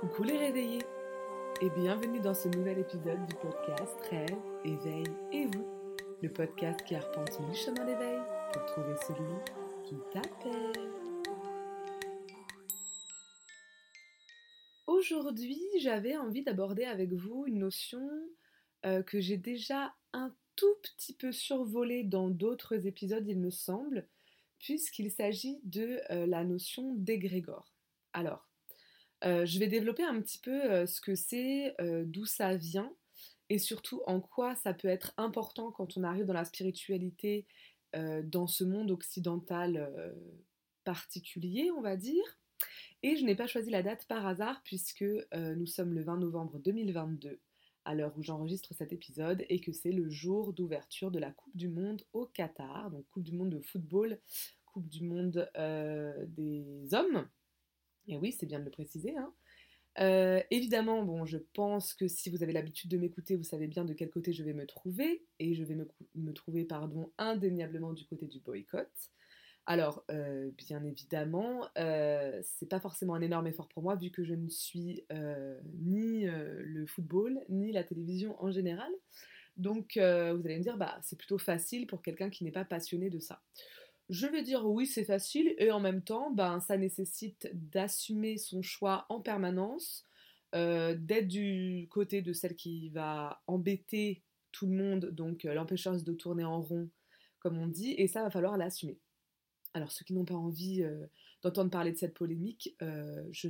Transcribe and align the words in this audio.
Coucou 0.00 0.24
les 0.24 0.36
réveillés 0.36 0.82
et 1.62 1.70
bienvenue 1.70 2.20
dans 2.20 2.34
ce 2.34 2.48
nouvel 2.48 2.78
épisode 2.78 3.24
du 3.24 3.34
podcast 3.36 3.96
Rêve, 4.10 4.36
Éveil 4.62 5.04
et 5.32 5.46
vous, 5.46 5.66
le 6.20 6.30
podcast 6.30 6.82
qui 6.84 6.94
arpente 6.94 7.40
mille 7.40 7.56
chemins 7.56 7.86
d'éveil 7.86 8.18
pour 8.52 8.66
trouver 8.66 8.94
celui 9.06 9.34
qui 9.84 9.94
t'appelle. 10.12 10.90
Aujourd'hui, 14.86 15.58
j'avais 15.80 16.18
envie 16.18 16.42
d'aborder 16.42 16.84
avec 16.84 17.14
vous 17.14 17.46
une 17.46 17.60
notion 17.60 18.06
euh, 18.84 19.02
que 19.02 19.18
j'ai 19.18 19.38
déjà 19.38 19.94
un 20.12 20.30
tout 20.56 20.74
petit 20.82 21.14
peu 21.14 21.32
survolée 21.32 22.04
dans 22.04 22.28
d'autres 22.28 22.86
épisodes, 22.86 23.26
il 23.26 23.40
me 23.40 23.50
semble, 23.50 24.06
puisqu'il 24.58 25.10
s'agit 25.10 25.58
de 25.64 26.02
euh, 26.10 26.26
la 26.26 26.44
notion 26.44 26.92
d'égrégore. 26.96 27.72
Alors, 28.12 28.45
euh, 29.24 29.46
je 29.46 29.58
vais 29.58 29.66
développer 29.66 30.02
un 30.02 30.20
petit 30.20 30.38
peu 30.38 30.70
euh, 30.70 30.86
ce 30.86 31.00
que 31.00 31.14
c'est, 31.14 31.74
euh, 31.80 32.04
d'où 32.06 32.26
ça 32.26 32.54
vient, 32.56 32.92
et 33.48 33.58
surtout 33.58 34.02
en 34.06 34.20
quoi 34.20 34.54
ça 34.56 34.74
peut 34.74 34.88
être 34.88 35.14
important 35.16 35.70
quand 35.72 35.96
on 35.96 36.04
arrive 36.04 36.26
dans 36.26 36.34
la 36.34 36.44
spiritualité, 36.44 37.46
dans 38.24 38.46
ce 38.46 38.62
monde 38.62 38.90
occidental 38.90 39.90
particulier, 40.84 41.70
on 41.70 41.80
va 41.80 41.96
dire. 41.96 42.24
Et 43.02 43.16
je 43.16 43.24
n'ai 43.24 43.34
pas 43.34 43.46
choisi 43.46 43.70
la 43.70 43.82
date 43.82 44.04
par 44.06 44.26
hasard 44.26 44.60
puisque 44.64 45.04
nous 45.32 45.66
sommes 45.66 45.94
le 45.94 46.02
20 46.02 46.18
novembre 46.18 46.58
2022 46.58 47.40
à 47.86 47.94
l'heure 47.94 48.12
où 48.18 48.22
j'enregistre 48.22 48.74
cet 48.74 48.92
épisode 48.92 49.46
et 49.48 49.60
que 49.60 49.72
c'est 49.72 49.92
le 49.92 50.10
jour 50.10 50.52
d'ouverture 50.52 51.10
de 51.10 51.20
la 51.20 51.30
Coupe 51.30 51.56
du 51.56 51.68
Monde 51.68 52.02
au 52.12 52.26
Qatar, 52.26 52.90
donc 52.90 53.06
Coupe 53.12 53.22
du 53.22 53.32
Monde 53.32 53.50
de 53.50 53.60
football, 53.60 54.18
Coupe 54.66 54.88
du 54.88 55.04
Monde 55.04 55.48
des 55.56 56.92
hommes. 56.92 57.26
Et 58.08 58.16
oui, 58.16 58.32
c'est 58.32 58.46
bien 58.46 58.58
de 58.58 58.64
le 58.64 58.70
préciser. 58.70 59.16
Hein. 59.16 59.32
Euh, 59.98 60.42
évidemment, 60.50 61.02
bon, 61.02 61.24
je 61.24 61.38
pense 61.54 61.94
que 61.94 62.06
si 62.06 62.30
vous 62.30 62.42
avez 62.42 62.52
l'habitude 62.52 62.90
de 62.90 62.98
m'écouter, 62.98 63.36
vous 63.36 63.44
savez 63.44 63.66
bien 63.66 63.84
de 63.84 63.94
quel 63.94 64.10
côté 64.10 64.32
je 64.32 64.42
vais 64.42 64.52
me 64.52 64.66
trouver. 64.66 65.24
Et 65.38 65.54
je 65.54 65.64
vais 65.64 65.76
me, 66.14 66.32
trouver, 66.32 66.64
pardon, 66.64 67.12
indéniablement 67.18 67.92
du 67.92 68.04
côté 68.04 68.26
du 68.26 68.40
boycott. 68.40 68.90
Alors, 69.68 70.04
euh, 70.12 70.50
bien 70.56 70.84
évidemment, 70.84 71.66
euh, 71.76 72.40
c'est 72.42 72.68
pas 72.68 72.78
forcément 72.78 73.14
un 73.14 73.20
énorme 73.20 73.48
effort 73.48 73.68
pour 73.68 73.82
moi, 73.82 73.96
vu 73.96 74.10
que 74.10 74.22
je 74.22 74.34
ne 74.34 74.48
suis 74.48 75.04
ni 75.74 76.26
le 76.26 76.86
football, 76.86 77.40
ni 77.48 77.72
la 77.72 77.82
télévision 77.82 78.40
en 78.42 78.50
général. 78.50 78.90
Donc, 79.56 79.92
vous 79.94 80.00
allez 80.00 80.58
me 80.58 80.62
dire, 80.62 80.76
bah, 80.76 80.98
c'est 81.02 81.18
plutôt 81.18 81.38
facile 81.38 81.86
pour 81.86 82.02
quelqu'un 82.02 82.30
qui 82.30 82.44
n'est 82.44 82.52
pas 82.52 82.64
passionné 82.64 83.10
de 83.10 83.18
ça. 83.18 83.42
Je 84.08 84.26
vais 84.26 84.42
dire 84.42 84.64
oui, 84.64 84.86
c'est 84.86 85.04
facile, 85.04 85.54
et 85.58 85.72
en 85.72 85.80
même 85.80 86.02
temps, 86.02 86.30
ben, 86.30 86.60
ça 86.60 86.76
nécessite 86.76 87.50
d'assumer 87.52 88.38
son 88.38 88.62
choix 88.62 89.04
en 89.08 89.20
permanence, 89.20 90.04
euh, 90.54 90.94
d'être 90.96 91.26
du 91.26 91.88
côté 91.90 92.22
de 92.22 92.32
celle 92.32 92.54
qui 92.54 92.88
va 92.90 93.42
embêter 93.48 94.22
tout 94.52 94.66
le 94.66 94.76
monde, 94.76 95.10
donc 95.10 95.44
euh, 95.44 95.54
de 95.54 96.12
tourner 96.12 96.44
en 96.44 96.62
rond, 96.62 96.88
comme 97.40 97.58
on 97.58 97.66
dit, 97.66 97.94
et 97.98 98.06
ça 98.06 98.22
va 98.22 98.30
falloir 98.30 98.56
l'assumer. 98.56 98.98
Alors 99.74 99.90
ceux 99.90 100.04
qui 100.04 100.14
n'ont 100.14 100.24
pas 100.24 100.34
envie 100.34 100.84
euh, 100.84 101.06
d'entendre 101.42 101.70
parler 101.70 101.90
de 101.90 101.98
cette 101.98 102.14
polémique, 102.14 102.76
je, 102.80 103.48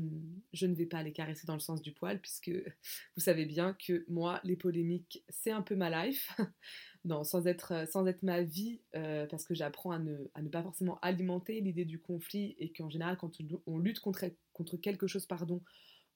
je, 0.52 0.66
ne 0.66 0.74
vais 0.74 0.86
pas 0.86 1.02
les 1.02 1.12
caresser 1.12 1.46
dans 1.46 1.54
le 1.54 1.60
sens 1.60 1.82
du 1.82 1.92
poil, 1.92 2.18
puisque 2.18 2.50
vous 3.16 3.22
savez 3.22 3.44
bien 3.44 3.74
que 3.74 4.06
moi, 4.08 4.40
les 4.42 4.56
polémiques, 4.56 5.22
c'est 5.28 5.52
un 5.52 5.62
peu 5.62 5.76
ma 5.76 6.06
life. 6.06 6.34
non, 7.06 7.22
sans 7.22 7.46
être, 7.46 7.72
euh, 7.72 7.86
sans 7.86 8.06
être 8.06 8.24
ma 8.24 8.42
vie, 8.42 8.80
euh, 8.96 9.26
parce 9.26 9.46
que 9.46 9.54
j'apprends 9.54 9.92
à 9.92 9.98
ne, 10.00 10.48
pas 10.50 10.62
forcément 10.62 10.98
alimenter 11.02 11.60
l'idée 11.60 11.84
du 11.84 12.00
conflit 12.00 12.56
et 12.58 12.72
qu'en 12.72 12.90
général, 12.90 13.16
quand 13.16 13.30
on, 13.66 13.78
lutte 13.78 14.00
contre, 14.00 14.24
contre, 14.52 14.76
quelque 14.76 15.06
chose, 15.06 15.24
pardon, 15.24 15.62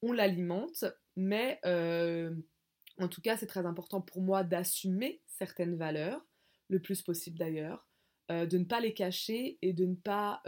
on 0.03 0.13
l'alimente. 0.13 0.85
Mais 1.17 1.61
euh, 1.65 2.35
en 2.99 3.07
tout 3.07 3.21
cas, 3.21 3.37
c'est 3.37 3.47
très 3.47 3.67
important 3.67 4.01
pour 4.01 4.21
moi 4.21 4.43
d'assumer 4.43 5.23
certaines 5.27 5.77
valeurs, 5.77 6.27
le 6.69 6.81
plus 6.81 7.03
possible 7.03 7.39
d'ailleurs, 7.39 7.87
de 8.29 8.59
ne 8.59 8.65
pas 8.65 8.79
les 8.79 8.95
cacher 8.95 9.59
et 9.61 9.73
de 9.73 9.87
ne 9.87 9.97
pas 9.97 10.41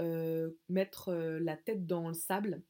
mettre 0.69 1.13
la 1.13 1.57
tête 1.57 1.85
dans 1.85 2.07
le 2.07 2.15
sable 2.15 2.63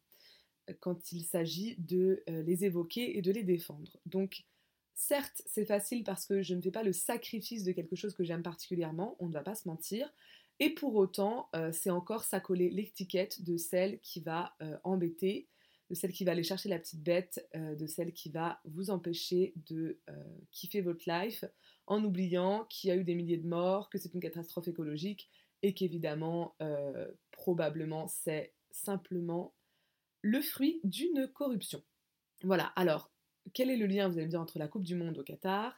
quand 0.80 1.12
il 1.12 1.22
s'agit 1.22 1.76
de 1.76 2.22
les 2.28 2.64
évoquer 2.64 3.18
et 3.18 3.20
de 3.20 3.30
les 3.30 3.42
défendre. 3.42 3.98
Donc, 4.06 4.46
Certes, 4.94 5.42
c'est 5.46 5.64
facile 5.64 6.04
parce 6.04 6.26
que 6.26 6.42
je 6.42 6.54
ne 6.54 6.60
fais 6.60 6.70
pas 6.70 6.82
le 6.82 6.92
sacrifice 6.92 7.64
de 7.64 7.72
quelque 7.72 7.96
chose 7.96 8.14
que 8.14 8.24
j'aime 8.24 8.42
particulièrement, 8.42 9.16
on 9.20 9.28
ne 9.28 9.32
va 9.32 9.42
pas 9.42 9.54
se 9.54 9.66
mentir. 9.66 10.12
Et 10.60 10.70
pour 10.70 10.94
autant, 10.94 11.48
euh, 11.56 11.72
c'est 11.72 11.90
encore 11.90 12.24
s'accoler 12.24 12.70
l'étiquette 12.70 13.42
de 13.42 13.56
celle 13.56 13.98
qui 14.00 14.20
va 14.20 14.54
euh, 14.62 14.76
embêter, 14.84 15.48
de 15.90 15.94
celle 15.94 16.12
qui 16.12 16.24
va 16.24 16.32
aller 16.32 16.42
chercher 16.42 16.68
la 16.68 16.78
petite 16.78 17.02
bête, 17.02 17.48
euh, 17.56 17.74
de 17.74 17.86
celle 17.86 18.12
qui 18.12 18.30
va 18.30 18.60
vous 18.64 18.90
empêcher 18.90 19.54
de 19.66 19.98
kiffer 20.50 20.80
votre 20.80 21.04
life 21.06 21.44
en 21.86 22.04
oubliant 22.04 22.64
qu'il 22.68 22.88
y 22.88 22.90
a 22.92 22.96
eu 22.96 23.04
des 23.04 23.14
milliers 23.14 23.38
de 23.38 23.48
morts, 23.48 23.90
que 23.90 23.98
c'est 23.98 24.14
une 24.14 24.20
catastrophe 24.20 24.68
écologique 24.68 25.30
et 25.62 25.74
qu'évidemment, 25.74 26.56
probablement, 27.30 28.06
c'est 28.08 28.54
simplement 28.70 29.54
le 30.22 30.40
fruit 30.40 30.80
d'une 30.84 31.28
corruption. 31.28 31.82
Voilà, 32.42 32.66
alors 32.76 33.11
quel 33.52 33.70
est 33.70 33.76
le 33.76 33.86
lien, 33.86 34.08
vous 34.08 34.16
allez 34.16 34.26
me 34.26 34.30
dire, 34.30 34.40
entre 34.40 34.58
la 34.58 34.68
Coupe 34.68 34.84
du 34.84 34.94
Monde 34.94 35.18
au 35.18 35.22
Qatar 35.22 35.74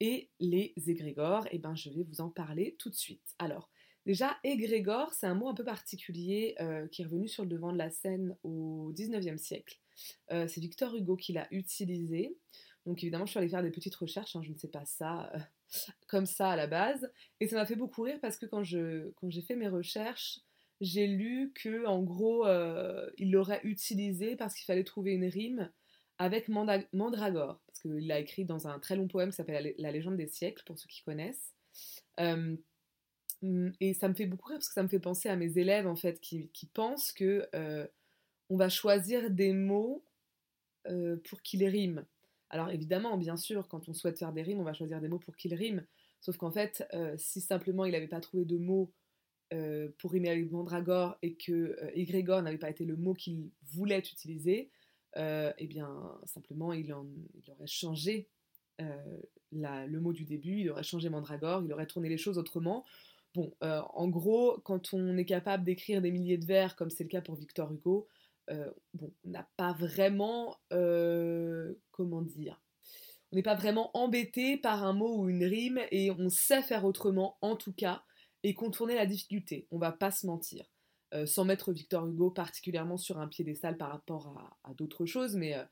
et 0.00 0.30
les 0.40 0.74
égrégores? 0.86 1.46
Eh 1.50 1.58
bien, 1.58 1.74
je 1.74 1.90
vais 1.90 2.02
vous 2.02 2.20
en 2.20 2.28
parler 2.28 2.76
tout 2.78 2.90
de 2.90 2.94
suite. 2.94 3.34
Alors, 3.38 3.70
déjà, 4.04 4.36
égrégore, 4.44 5.12
c'est 5.14 5.26
un 5.26 5.34
mot 5.34 5.48
un 5.48 5.54
peu 5.54 5.64
particulier 5.64 6.54
euh, 6.60 6.86
qui 6.88 7.02
est 7.02 7.04
revenu 7.06 7.28
sur 7.28 7.44
le 7.44 7.48
devant 7.48 7.72
de 7.72 7.78
la 7.78 7.90
scène 7.90 8.36
au 8.42 8.92
19e 8.94 9.38
siècle. 9.38 9.78
Euh, 10.30 10.46
c'est 10.48 10.60
Victor 10.60 10.94
Hugo 10.94 11.16
qui 11.16 11.32
l'a 11.32 11.48
utilisé. 11.50 12.36
Donc, 12.84 13.02
évidemment, 13.02 13.26
je 13.26 13.30
suis 13.30 13.38
allée 13.38 13.48
faire 13.48 13.62
des 13.62 13.70
petites 13.70 13.96
recherches, 13.96 14.36
hein, 14.36 14.42
je 14.42 14.50
ne 14.50 14.56
sais 14.56 14.68
pas 14.68 14.84
ça 14.84 15.32
euh, 15.34 15.38
comme 16.08 16.26
ça 16.26 16.50
à 16.50 16.56
la 16.56 16.66
base. 16.66 17.10
Et 17.40 17.48
ça 17.48 17.56
m'a 17.56 17.66
fait 17.66 17.76
beaucoup 17.76 18.02
rire 18.02 18.18
parce 18.20 18.36
que 18.36 18.46
quand, 18.46 18.62
je, 18.62 19.10
quand 19.16 19.30
j'ai 19.30 19.42
fait 19.42 19.56
mes 19.56 19.68
recherches, 19.68 20.40
j'ai 20.82 21.06
lu 21.06 21.52
que 21.54 21.86
en 21.86 22.02
gros, 22.02 22.46
il 23.16 23.30
l'aurait 23.30 23.62
utilisé 23.64 24.36
parce 24.36 24.54
qu'il 24.54 24.66
fallait 24.66 24.84
trouver 24.84 25.12
une 25.12 25.24
rime 25.24 25.70
avec 26.18 26.48
Mandragore, 26.48 27.60
parce 27.66 27.80
qu'il 27.80 28.06
l'a 28.06 28.18
écrit 28.18 28.44
dans 28.44 28.68
un 28.68 28.78
très 28.78 28.96
long 28.96 29.08
poème 29.08 29.30
qui 29.30 29.36
s'appelle 29.36 29.74
La 29.78 29.92
légende 29.92 30.16
des 30.16 30.26
siècles, 30.26 30.62
pour 30.64 30.78
ceux 30.78 30.88
qui 30.88 31.02
connaissent. 31.02 31.54
Euh, 32.20 32.56
et 33.80 33.92
ça 33.92 34.08
me 34.08 34.14
fait 34.14 34.26
beaucoup 34.26 34.48
rire 34.48 34.56
parce 34.56 34.68
que 34.68 34.74
ça 34.74 34.82
me 34.82 34.88
fait 34.88 34.98
penser 34.98 35.28
à 35.28 35.36
mes 35.36 35.58
élèves 35.58 35.86
en 35.86 35.94
fait 35.94 36.20
qui, 36.20 36.48
pensent 36.72 37.12
que 37.12 37.46
euh, 37.54 37.86
on 38.48 38.56
va 38.56 38.70
choisir 38.70 39.30
des 39.30 39.52
mots 39.52 40.02
euh, 40.88 41.18
pour 41.28 41.42
qu'ils 41.42 41.64
riment. 41.66 42.04
Alors 42.48 42.70
évidemment, 42.70 43.16
bien 43.18 43.36
sûr, 43.36 43.68
quand 43.68 43.88
on 43.88 43.92
souhaite 43.92 44.18
faire 44.18 44.32
des 44.32 44.42
rimes, 44.42 44.60
on 44.60 44.64
va 44.64 44.72
choisir 44.72 45.00
des 45.00 45.08
mots 45.08 45.18
pour 45.18 45.36
qu'ils 45.36 45.54
riment. 45.54 45.84
Sauf 46.20 46.38
qu'en 46.38 46.50
fait, 46.50 46.82
si 47.18 47.40
simplement 47.40 47.84
il 47.84 47.92
n'avait 47.92 48.08
pas 48.08 48.20
trouvé 48.20 48.44
de 48.44 48.56
mots 48.56 48.90
pour 49.98 50.12
rimer 50.12 50.30
avec 50.30 50.50
Mandragore 50.50 51.18
et 51.22 51.34
que 51.34 51.76
Égrégore 51.92 52.42
n'avait 52.42 52.56
pas 52.56 52.70
été 52.70 52.84
le 52.84 52.96
mot 52.96 53.14
qu'il 53.14 53.50
voulait 53.62 53.98
utiliser, 53.98 54.70
euh, 55.16 55.52
eh 55.58 55.66
bien, 55.66 55.90
simplement, 56.24 56.72
il, 56.72 56.92
aurait 56.92 57.66
changé 57.66 58.28
euh, 58.80 59.20
le 59.52 59.98
mot 59.98 60.12
du 60.12 60.24
début, 60.24 60.60
il 60.60 60.70
aurait 60.70 60.82
changé 60.82 61.08
Mandragore, 61.08 61.62
il 61.64 61.72
aurait 61.72 61.86
tourné 61.86 62.08
les 62.08 62.18
choses 62.18 62.38
autrement. 62.38 62.84
Bon, 63.34 63.52
euh, 63.62 63.80
en 63.94 64.08
gros, 64.08 64.58
quand 64.64 64.92
on 64.92 65.16
est 65.16 65.24
capable 65.24 65.64
d'écrire 65.64 66.02
des 66.02 66.10
milliers 66.10 66.38
de 66.38 66.46
vers, 66.46 66.76
comme 66.76 66.90
c'est 66.90 67.04
le 67.04 67.08
cas 67.08 67.20
pour 67.20 67.36
Victor 67.36 67.72
Hugo, 67.72 68.08
bon, 68.94 69.12
on 69.24 69.30
n'a 69.30 69.48
pas 69.56 69.72
vraiment, 69.72 70.56
comment 71.90 72.22
dire, 72.22 72.60
on 73.32 73.36
n'est 73.36 73.42
pas 73.42 73.56
vraiment 73.56 73.90
embêté 73.96 74.56
par 74.56 74.84
un 74.84 74.92
mot 74.92 75.18
ou 75.18 75.28
une 75.28 75.44
rime 75.44 75.80
et 75.90 76.10
on 76.10 76.28
sait 76.28 76.62
faire 76.62 76.84
autrement, 76.84 77.38
en 77.40 77.56
tout 77.56 77.72
cas, 77.72 78.02
et 78.42 78.54
contourner 78.54 78.94
la 78.94 79.06
difficulté. 79.06 79.66
On 79.70 79.78
va 79.78 79.92
pas 79.92 80.10
se 80.10 80.26
mentir. 80.26 80.64
Euh, 81.16 81.26
sans 81.26 81.44
mettre 81.44 81.72
Victor 81.72 82.06
Hugo 82.06 82.30
particulièrement 82.30 82.96
sur 82.96 83.18
un 83.18 83.28
piédestal 83.28 83.76
par 83.76 83.90
rapport 83.90 84.34
à, 84.64 84.74
d'autres 84.74 85.06
choses, 85.06 85.34
mais, 85.34 85.54
euh, 85.54 85.64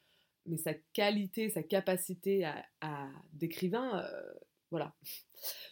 mais 0.47 0.57
sa 0.57 0.73
qualité, 0.93 1.51
sa 1.51 1.63
capacité 1.63 2.45
à, 2.81 3.11
d'écrivain, 3.33 4.05
euh, 4.05 4.33
voilà. 4.71 4.95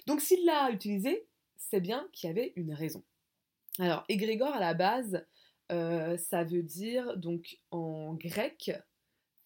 Donc 0.06 0.20
s'il 0.20 0.44
l'a 0.44 0.70
utilisé, 0.70 1.26
c'est 1.56 1.80
bien 1.80 2.06
qu'il 2.12 2.28
y 2.28 2.30
avait 2.30 2.52
une 2.56 2.74
raison. 2.74 3.02
Alors, 3.78 4.04
égrégore 4.08 4.52
à 4.54 4.60
la 4.60 4.74
base, 4.74 5.24
ça 5.70 6.44
veut 6.44 6.62
dire, 6.62 7.16
donc 7.16 7.58
en 7.70 8.12
grec, 8.12 8.72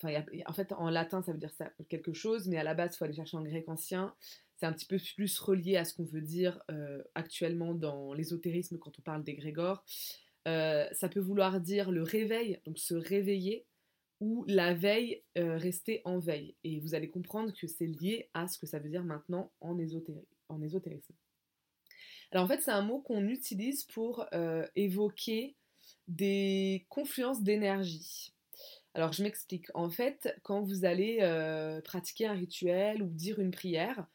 en 0.04 0.52
fait 0.52 0.72
en 0.72 0.90
latin 0.90 1.22
ça 1.22 1.32
veut 1.32 1.38
dire 1.38 1.52
quelque 1.88 2.12
chose, 2.12 2.48
mais 2.48 2.58
à 2.58 2.64
la 2.64 2.74
base 2.74 2.94
il 2.94 2.98
faut 2.98 3.04
aller 3.04 3.14
chercher 3.14 3.36
en 3.36 3.42
grec 3.42 3.68
ancien, 3.68 4.14
c'est 4.56 4.66
un 4.66 4.72
petit 4.72 4.86
peu 4.86 4.98
plus 5.14 5.38
relié 5.38 5.76
à 5.76 5.84
ce 5.84 5.94
qu'on 5.94 6.04
veut 6.04 6.22
dire 6.22 6.62
euh, 6.70 7.02
actuellement 7.14 7.74
dans 7.74 8.14
l'ésotérisme 8.14 8.78
quand 8.78 8.98
on 8.98 9.02
parle 9.02 9.22
d'égrégore. 9.22 9.84
Euh, 10.48 10.86
ça 10.92 11.08
peut 11.08 11.20
vouloir 11.20 11.60
dire 11.60 11.90
le 11.90 12.02
réveil, 12.02 12.60
donc 12.64 12.78
se 12.78 12.94
réveiller, 12.94 13.66
ou 14.20 14.44
la 14.48 14.72
veille, 14.72 15.22
euh, 15.36 15.58
rester 15.58 16.00
en 16.04 16.18
veille. 16.18 16.54
Et 16.64 16.80
vous 16.80 16.94
allez 16.94 17.10
comprendre 17.10 17.52
que 17.52 17.66
c'est 17.66 17.86
lié 17.86 18.30
à 18.32 18.48
ce 18.48 18.58
que 18.58 18.66
ça 18.66 18.78
veut 18.78 18.88
dire 18.88 19.04
maintenant 19.04 19.52
en, 19.60 19.76
en 20.48 20.62
ésotérisme. 20.62 21.14
Alors 22.30 22.44
en 22.44 22.48
fait, 22.48 22.62
c'est 22.62 22.70
un 22.70 22.82
mot 22.82 23.00
qu'on 23.00 23.28
utilise 23.28 23.84
pour 23.84 24.26
évoquer 24.74 25.54
des 26.08 26.86
confluences 26.88 27.42
d'énergie. 27.42 28.32
Alors 28.96 29.12
je 29.12 29.22
m'explique. 29.22 29.66
En 29.74 29.90
fait, 29.90 30.34
quand 30.42 30.62
vous 30.62 30.86
allez 30.86 31.18
euh, 31.20 31.82
pratiquer 31.82 32.24
un 32.28 32.32
rituel 32.32 33.02
ou 33.02 33.08
dire 33.10 33.38
une 33.38 33.50
prière, 33.50 34.06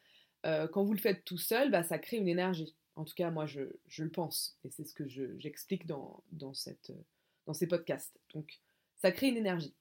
euh, 0.44 0.66
quand 0.66 0.82
vous 0.82 0.92
le 0.92 0.98
faites 0.98 1.24
tout 1.24 1.38
seul, 1.38 1.70
bah, 1.70 1.84
ça 1.84 2.00
crée 2.00 2.16
une 2.16 2.26
énergie. 2.26 2.74
En 2.96 3.04
tout 3.04 3.14
cas, 3.14 3.30
moi, 3.30 3.46
je, 3.46 3.60
le 3.60 4.10
pense. 4.10 4.58
Et 4.64 4.70
c'est 4.70 4.84
ce 4.84 4.92
que 4.92 5.06
j'explique 5.38 5.86
dans, 5.86 6.24
dans, 6.32 6.52
ces 6.52 7.68
podcasts. 7.68 8.18
Donc, 8.34 8.58
ça 8.96 9.12
crée 9.12 9.28
une 9.28 9.36
énergie. 9.36 9.72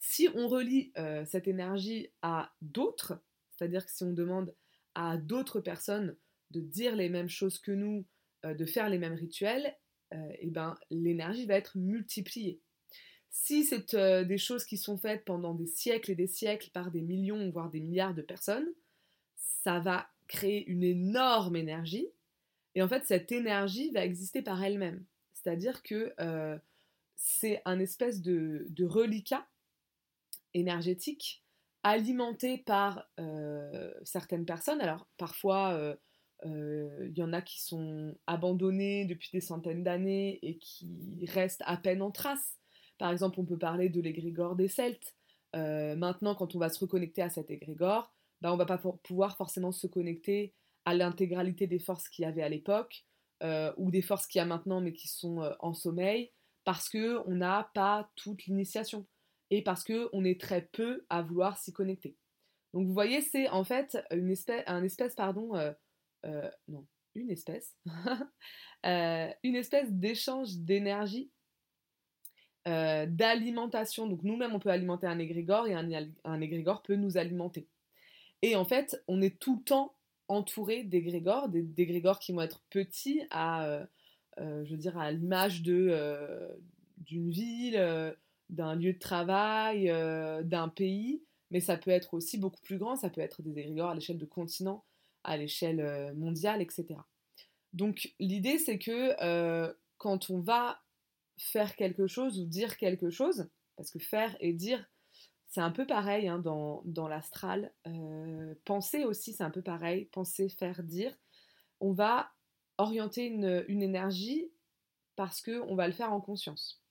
Si 0.00 0.28
on 0.34 0.48
relie 0.48 0.90
euh, 0.98 1.24
cette 1.24 1.46
énergie 1.46 2.10
à 2.20 2.52
d'autres, 2.60 3.22
c'est-à-dire 3.52 3.86
que 3.86 3.92
si 3.92 4.02
on 4.02 4.12
demande 4.12 4.52
à 4.96 5.16
d'autres 5.16 5.60
personnes 5.60 6.16
de 6.50 6.60
dire 6.60 6.96
les 6.96 7.08
mêmes 7.08 7.28
choses 7.28 7.60
que 7.60 7.70
nous, 7.70 8.04
de 8.42 8.66
faire 8.66 8.88
les 8.88 8.98
mêmes 8.98 9.14
rituels, 9.14 9.76
eh 10.12 10.50
ben, 10.50 10.76
l'énergie 10.90 11.46
va 11.46 11.54
être 11.54 11.78
multipliée. 11.78 12.60
Si 13.36 13.64
c'est 13.64 13.94
euh, 13.94 14.24
des 14.24 14.38
choses 14.38 14.64
qui 14.64 14.76
sont 14.76 14.96
faites 14.96 15.24
pendant 15.24 15.54
des 15.54 15.66
siècles 15.66 16.12
et 16.12 16.14
des 16.14 16.28
siècles 16.28 16.70
par 16.70 16.92
des 16.92 17.02
millions, 17.02 17.50
voire 17.50 17.68
des 17.68 17.80
milliards 17.80 18.14
de 18.14 18.22
personnes, 18.22 18.68
ça 19.64 19.80
va 19.80 20.08
créer 20.28 20.64
une 20.66 20.84
énorme 20.84 21.56
énergie. 21.56 22.06
Et 22.76 22.82
en 22.82 22.88
fait, 22.88 23.04
cette 23.04 23.32
énergie 23.32 23.90
va 23.90 24.04
exister 24.04 24.40
par 24.40 24.62
elle-même. 24.62 25.04
C'est-à-dire 25.32 25.82
que 25.82 26.14
euh, 26.20 26.56
c'est 27.16 27.60
un 27.64 27.80
espèce 27.80 28.22
de, 28.22 28.66
reliquat 28.80 29.44
énergétique 30.54 31.42
alimenté 31.82 32.58
par 32.58 33.04
euh, 33.18 33.92
certaines 34.04 34.46
personnes. 34.46 34.80
Alors 34.80 35.08
parfois, 35.18 35.96
il 36.44 37.12
y 37.16 37.22
en 37.22 37.32
a 37.32 37.42
qui 37.42 37.60
sont 37.60 38.16
abandonnés 38.28 39.06
depuis 39.06 39.30
des 39.32 39.40
centaines 39.40 39.82
d'années 39.82 40.38
et 40.42 40.56
qui 40.56 41.26
restent 41.26 41.64
à 41.66 41.76
peine 41.76 42.00
en 42.00 42.12
trace. 42.12 42.58
Par 42.98 43.10
exemple, 43.10 43.40
on 43.40 43.44
peut 43.44 43.58
parler 43.58 43.88
de 43.88 44.00
l'égrégore 44.00 44.56
des 44.56 44.68
Celtes. 44.68 45.14
Euh, 45.56 45.96
maintenant, 45.96 46.34
quand 46.34 46.54
on 46.54 46.58
va 46.58 46.68
se 46.68 46.80
reconnecter 46.80 47.22
à 47.22 47.30
cet 47.30 47.50
égrégore, 47.50 48.12
bah, 48.40 48.52
on 48.52 48.56
va 48.56 48.66
pas 48.66 48.78
pouvoir 49.02 49.36
forcément 49.36 49.72
se 49.72 49.86
connecter 49.86 50.54
à 50.84 50.94
l'intégralité 50.94 51.66
des 51.66 51.78
forces 51.78 52.08
qu'il 52.08 52.24
y 52.24 52.26
avait 52.26 52.42
à 52.42 52.48
l'époque, 52.48 53.04
euh, 53.42 53.72
ou 53.76 53.90
des 53.90 54.02
forces 54.02 54.26
qu'il 54.26 54.38
y 54.38 54.42
a 54.42 54.46
maintenant 54.46 54.80
mais 54.80 54.92
qui 54.92 55.08
sont 55.08 55.42
euh, 55.42 55.52
en 55.60 55.74
sommeil, 55.74 56.32
parce 56.64 56.88
qu'on 56.88 57.34
n'a 57.34 57.70
pas 57.74 58.10
toute 58.16 58.44
l'initiation, 58.46 59.06
et 59.50 59.62
parce 59.62 59.84
qu'on 59.84 60.24
est 60.24 60.40
très 60.40 60.62
peu 60.72 61.04
à 61.08 61.22
vouloir 61.22 61.58
s'y 61.58 61.72
connecter. 61.72 62.16
Donc 62.72 62.86
vous 62.86 62.92
voyez, 62.92 63.20
c'est 63.20 63.48
en 63.48 63.64
fait 63.64 63.98
une 64.10 64.30
espèce, 64.30 64.64
un 64.66 64.82
espèce, 64.82 65.14
pardon, 65.14 65.52
non, 66.66 66.86
une 67.14 67.30
espèce, 67.30 67.76
une 68.82 69.54
espèce 69.54 69.92
d'échange 69.92 70.56
d'énergie 70.56 71.30
euh, 72.66 73.04
d'alimentation. 73.06 74.06
Donc 74.06 74.22
nous-mêmes, 74.22 74.54
on 74.54 74.58
peut 74.58 74.70
alimenter 74.70 75.06
un 75.06 75.18
égrégore 75.18 75.66
et 75.66 75.74
un, 75.74 75.86
un, 76.24 76.40
égrégore 76.40 76.82
peut 76.82 76.96
nous 76.96 77.18
alimenter. 77.18 77.66
Et 78.40 78.56
en 78.56 78.64
fait, 78.64 79.02
on 79.06 79.20
est 79.20 79.38
tout 79.38 79.56
le 79.56 79.62
temps 79.64 79.94
entouré 80.28 80.82
d'égrégores, 80.82 81.50
d'égrégores 81.50 82.18
qui 82.18 82.32
vont 82.32 82.40
être 82.40 82.62
petits 82.70 83.20
à, 83.30 83.66
euh, 83.66 83.84
euh, 84.40 84.64
je 84.64 84.70
veux 84.70 84.78
dire, 84.78 84.96
à 84.96 85.12
l'image 85.12 85.62
de 85.62 86.48
d'une 86.96 87.30
ville, 87.30 88.16
d'un 88.48 88.76
lieu 88.76 88.94
de 88.94 88.98
travail, 88.98 89.92
d'un 90.44 90.68
pays, 90.68 91.22
mais 91.50 91.60
ça 91.60 91.76
peut 91.76 91.90
être 91.90 92.14
aussi 92.14 92.38
beaucoup 92.38 92.62
plus 92.62 92.78
grand, 92.78 92.96
ça 92.96 93.10
peut 93.10 93.20
être 93.20 93.42
des 93.42 93.58
égrégores 93.58 93.90
à 93.90 93.94
l'échelle 93.94 94.16
de 94.16 94.24
continent, 94.24 94.84
à 95.22 95.36
l'échelle 95.36 96.14
mondiale, 96.14 96.62
etc. 96.62 96.86
Donc 97.74 98.14
l'idée 98.18 98.58
c'est 98.58 98.78
que 98.78 99.74
quand 99.98 100.30
on 100.30 100.40
va 100.40 100.80
faire 101.38 101.76
quelque 101.76 102.06
chose 102.06 102.40
ou 102.40 102.46
dire 102.46 102.76
quelque 102.76 103.10
chose, 103.10 103.48
parce 103.76 103.90
que 103.90 103.98
faire 103.98 104.36
et 104.40 104.52
dire, 104.52 104.84
c'est 105.48 105.60
un 105.60 105.70
peu 105.70 105.86
pareil 105.86 106.28
hein, 106.28 106.38
dans, 106.38 106.82
dans 106.84 107.06
l'astral. 107.08 107.72
Euh, 107.86 108.54
penser 108.64 109.04
aussi, 109.04 109.32
c'est 109.32 109.44
un 109.44 109.50
peu 109.50 109.62
pareil. 109.62 110.06
Penser, 110.06 110.48
faire, 110.48 110.82
dire. 110.82 111.16
On 111.80 111.92
va 111.92 112.32
orienter 112.78 113.26
une, 113.26 113.64
une 113.68 113.82
énergie 113.82 114.50
parce 115.16 115.40
qu'on 115.40 115.76
va 115.76 115.86
le 115.86 115.92
faire 115.92 116.12
en 116.12 116.20
conscience. 116.20 116.82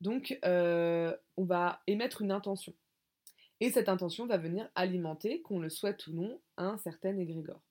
Donc, 0.00 0.38
euh, 0.44 1.16
on 1.36 1.44
va 1.44 1.82
émettre 1.86 2.22
une 2.22 2.32
intention. 2.32 2.74
Et 3.60 3.70
cette 3.70 3.88
intention 3.88 4.26
va 4.26 4.38
venir 4.38 4.68
alimenter, 4.74 5.40
qu'on 5.42 5.60
le 5.60 5.70
souhaite 5.70 6.06
ou 6.08 6.12
non, 6.12 6.40
un 6.56 6.76
certain 6.78 7.16
égrégore. 7.16 7.62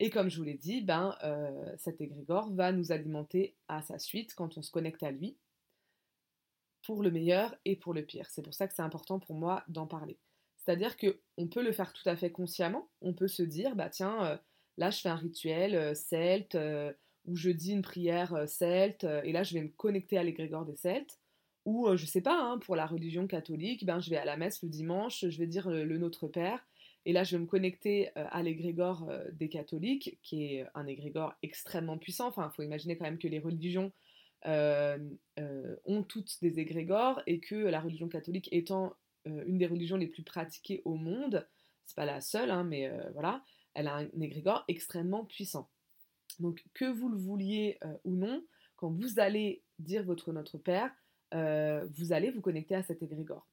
Et 0.00 0.10
comme 0.10 0.28
je 0.28 0.38
vous 0.38 0.44
l'ai 0.44 0.54
dit, 0.54 0.80
ben, 0.82 1.16
euh, 1.22 1.72
cet 1.78 2.00
égrégore 2.00 2.52
va 2.52 2.72
nous 2.72 2.90
alimenter 2.90 3.56
à 3.68 3.82
sa 3.82 3.98
suite 3.98 4.34
quand 4.34 4.58
on 4.58 4.62
se 4.62 4.70
connecte 4.70 5.02
à 5.02 5.10
lui, 5.10 5.36
pour 6.82 7.02
le 7.02 7.10
meilleur 7.10 7.54
et 7.64 7.76
pour 7.76 7.94
le 7.94 8.04
pire. 8.04 8.28
C'est 8.28 8.42
pour 8.42 8.54
ça 8.54 8.66
que 8.66 8.74
c'est 8.74 8.82
important 8.82 9.18
pour 9.18 9.36
moi 9.36 9.64
d'en 9.68 9.86
parler. 9.86 10.18
C'est-à-dire 10.56 10.96
qu'on 10.96 11.48
peut 11.48 11.62
le 11.62 11.72
faire 11.72 11.92
tout 11.92 12.06
à 12.08 12.16
fait 12.16 12.30
consciemment. 12.30 12.88
On 13.00 13.14
peut 13.14 13.28
se 13.28 13.42
dire, 13.42 13.76
bah 13.76 13.88
tiens, 13.88 14.24
euh, 14.24 14.36
là 14.76 14.90
je 14.90 15.00
fais 15.00 15.08
un 15.08 15.16
rituel 15.16 15.74
euh, 15.76 15.94
celte, 15.94 16.58
ou 17.26 17.36
je 17.36 17.50
dis 17.50 17.72
une 17.72 17.82
prière 17.82 18.48
celte, 18.48 19.04
et 19.04 19.32
là 19.32 19.44
je 19.44 19.54
vais 19.54 19.62
me 19.62 19.68
connecter 19.68 20.18
à 20.18 20.22
l'égrégore 20.22 20.66
des 20.66 20.76
celtes. 20.76 21.20
Ou 21.64 21.96
je 21.96 22.04
sais 22.04 22.20
pas, 22.20 22.38
hein, 22.38 22.58
pour 22.58 22.76
la 22.76 22.84
religion 22.84 23.26
catholique, 23.26 23.86
ben, 23.86 23.98
je 23.98 24.10
vais 24.10 24.18
à 24.18 24.26
la 24.26 24.36
messe 24.36 24.62
le 24.62 24.68
dimanche, 24.68 25.24
je 25.26 25.38
vais 25.38 25.46
dire 25.46 25.70
le 25.70 25.96
Notre 25.96 26.28
Père, 26.28 26.66
et 27.06 27.12
là, 27.12 27.24
je 27.24 27.36
vais 27.36 27.42
me 27.42 27.46
connecter 27.46 28.08
euh, 28.16 28.26
à 28.30 28.42
l'égrégore 28.42 29.06
euh, 29.08 29.24
des 29.32 29.48
catholiques, 29.48 30.18
qui 30.22 30.44
est 30.44 30.66
un 30.74 30.86
égrégore 30.86 31.34
extrêmement 31.42 31.98
puissant. 31.98 32.28
Enfin, 32.28 32.50
il 32.50 32.54
faut 32.54 32.62
imaginer 32.62 32.96
quand 32.96 33.04
même 33.04 33.18
que 33.18 33.28
les 33.28 33.40
religions 33.40 33.92
euh, 34.46 34.98
ont 35.84 36.02
toutes 36.02 36.40
des 36.40 36.58
égrégores 36.58 37.22
et 37.26 37.40
que 37.40 37.54
la 37.54 37.80
religion 37.80 38.08
catholique 38.08 38.48
étant 38.52 38.94
une 39.26 39.56
des 39.56 39.66
religions 39.66 39.96
les 39.96 40.06
plus 40.06 40.22
pratiquées 40.22 40.82
au 40.84 40.96
monde, 40.96 41.48
c'est 41.86 41.96
pas 41.96 42.04
la 42.04 42.20
seule, 42.20 42.50
hein, 42.50 42.62
mais 42.62 42.92
voilà, 43.14 43.42
elle 43.72 43.88
a 43.88 43.96
un 43.96 44.20
égrégore 44.20 44.64
extrêmement 44.68 45.24
puissant. 45.24 45.70
Donc, 46.40 46.62
que 46.74 46.84
vous 46.84 47.08
le 47.08 47.16
vouliez 47.16 47.78
ou 48.04 48.16
non, 48.16 48.44
quand 48.76 48.90
vous 48.90 49.18
allez 49.18 49.62
dire 49.78 50.04
votre 50.04 50.30
Notre 50.34 50.58
Père, 50.58 50.90
vous 51.32 52.12
allez 52.12 52.30
vous 52.30 52.42
connecter 52.42 52.74
à 52.74 52.82
cet 52.82 53.02
égrégore. 53.02 53.48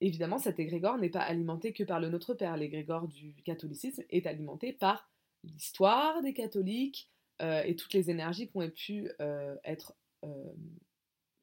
Évidemment, 0.00 0.38
cet 0.38 0.58
égrégore 0.58 0.98
n'est 0.98 1.10
pas 1.10 1.20
alimenté 1.20 1.72
que 1.72 1.84
par 1.84 2.00
le 2.00 2.08
Notre 2.08 2.34
Père. 2.34 2.56
L'égrégore 2.56 3.06
du 3.06 3.34
catholicisme 3.44 4.02
est 4.08 4.26
alimenté 4.26 4.72
par 4.72 5.10
l'histoire 5.44 6.22
des 6.22 6.32
catholiques 6.32 7.10
euh, 7.42 7.62
et 7.62 7.76
toutes 7.76 7.92
les 7.92 8.10
énergies 8.10 8.48
qui 8.48 8.56
ont 8.56 8.70
pu 8.70 9.10
euh, 9.20 9.56
être 9.64 9.94
euh, 10.24 10.52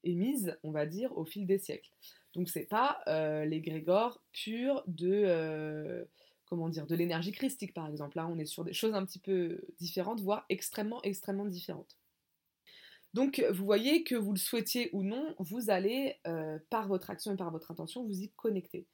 émises, 0.04 0.58
on 0.64 0.72
va 0.72 0.86
dire, 0.86 1.16
au 1.18 1.26
fil 1.26 1.46
des 1.46 1.60
siècles. 1.60 1.92
Donc 2.34 2.50
c'est 2.50 2.66
pas 2.66 3.02
l'égrégore 3.46 4.22
pur 4.32 4.84
de 4.86 6.08
comment 6.46 6.70
dire 6.70 6.86
de 6.86 6.96
l'énergie 6.96 7.32
christique 7.32 7.74
par 7.74 7.88
exemple. 7.88 8.18
Là, 8.18 8.28
on 8.28 8.38
est 8.38 8.46
sur 8.46 8.64
des 8.64 8.74
choses 8.74 8.94
un 8.94 9.04
petit 9.06 9.18
peu 9.18 9.62
différentes, 9.80 10.22
voire 10.22 10.46
extrêmement 10.50 11.02
extrêmement 11.02 11.46
différentes. 11.46 11.98
Donc 13.18 13.44
vous 13.50 13.66
voyez 13.66 14.04
que 14.04 14.14
vous 14.14 14.32
le 14.32 14.38
souhaitiez 14.38 14.92
ou 14.94 15.02
non, 15.02 15.34
vous 15.40 15.72
allez, 15.72 16.20
euh, 16.28 16.60
par 16.70 16.88
votre 16.88 17.10
action 17.10 17.34
et 17.34 17.36
par 17.36 17.50
votre 17.50 17.72
intention, 17.72 18.06
vous 18.06 18.22
y 18.22 18.30
connecter. 18.36 18.86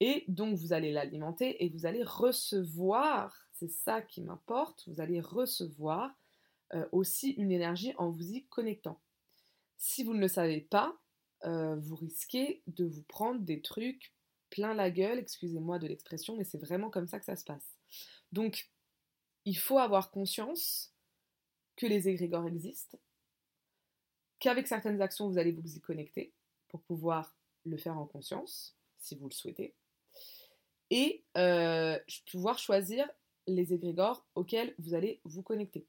Et 0.00 0.26
donc 0.28 0.58
vous 0.58 0.74
allez 0.74 0.92
l'alimenter 0.92 1.64
et 1.64 1.70
vous 1.70 1.86
allez 1.86 2.02
recevoir, 2.02 3.34
c'est 3.54 3.70
ça 3.70 4.02
qui 4.02 4.20
m'importe, 4.20 4.86
vous 4.88 5.00
allez 5.00 5.22
recevoir 5.22 6.14
euh, 6.74 6.86
aussi 6.92 7.30
une 7.30 7.50
énergie 7.50 7.94
en 7.96 8.10
vous 8.10 8.32
y 8.32 8.44
connectant. 8.48 9.00
Si 9.78 10.04
vous 10.04 10.12
ne 10.12 10.20
le 10.20 10.28
savez 10.28 10.60
pas, 10.60 10.94
euh, 11.46 11.76
vous 11.76 11.96
risquez 11.96 12.62
de 12.66 12.84
vous 12.84 13.04
prendre 13.04 13.40
des 13.40 13.62
trucs 13.62 14.12
plein 14.50 14.74
la 14.74 14.90
gueule, 14.90 15.18
excusez-moi 15.18 15.78
de 15.78 15.86
l'expression, 15.86 16.36
mais 16.36 16.44
c'est 16.44 16.58
vraiment 16.58 16.90
comme 16.90 17.08
ça 17.08 17.18
que 17.18 17.24
ça 17.24 17.36
se 17.36 17.44
passe. 17.44 17.78
Donc 18.32 18.70
il 19.46 19.56
faut 19.56 19.78
avoir 19.78 20.10
conscience 20.10 20.92
que 21.76 21.86
les 21.86 22.10
égrégores 22.10 22.46
existent, 22.46 22.98
qu'avec 24.42 24.66
certaines 24.66 25.00
actions, 25.00 25.28
vous 25.28 25.38
allez 25.38 25.52
vous 25.52 25.76
y 25.76 25.80
connecter 25.80 26.32
pour 26.68 26.82
pouvoir 26.82 27.36
le 27.64 27.76
faire 27.76 27.96
en 27.96 28.06
conscience, 28.06 28.76
si 28.98 29.14
vous 29.14 29.28
le 29.28 29.32
souhaitez, 29.32 29.76
et 30.90 31.24
euh, 31.36 31.96
pouvoir 32.30 32.58
choisir 32.58 33.08
les 33.46 33.72
égrégores 33.72 34.26
auxquels 34.34 34.74
vous 34.78 34.94
allez 34.94 35.20
vous 35.24 35.42
connecter. 35.42 35.86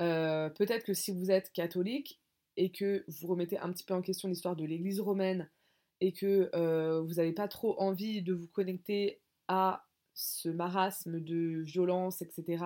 Euh, 0.00 0.48
Peut-être 0.48 0.84
que 0.84 0.94
si 0.94 1.12
vous 1.12 1.30
êtes 1.30 1.52
catholique 1.52 2.22
et 2.56 2.72
que 2.72 3.04
vous 3.06 3.26
remettez 3.26 3.58
un 3.58 3.70
petit 3.70 3.84
peu 3.84 3.92
en 3.92 4.00
question 4.00 4.28
l'histoire 4.28 4.56
de 4.56 4.64
l'Église 4.64 5.00
romaine 5.00 5.50
et 6.00 6.12
que 6.12 6.50
euh, 6.54 7.02
vous 7.02 7.14
n'avez 7.14 7.32
pas 7.32 7.48
trop 7.48 7.78
envie 7.78 8.22
de 8.22 8.32
vous 8.32 8.48
connecter 8.48 9.20
à 9.46 9.86
ce 10.14 10.48
marasme 10.48 11.20
de 11.20 11.60
violence, 11.60 12.22
etc., 12.22 12.64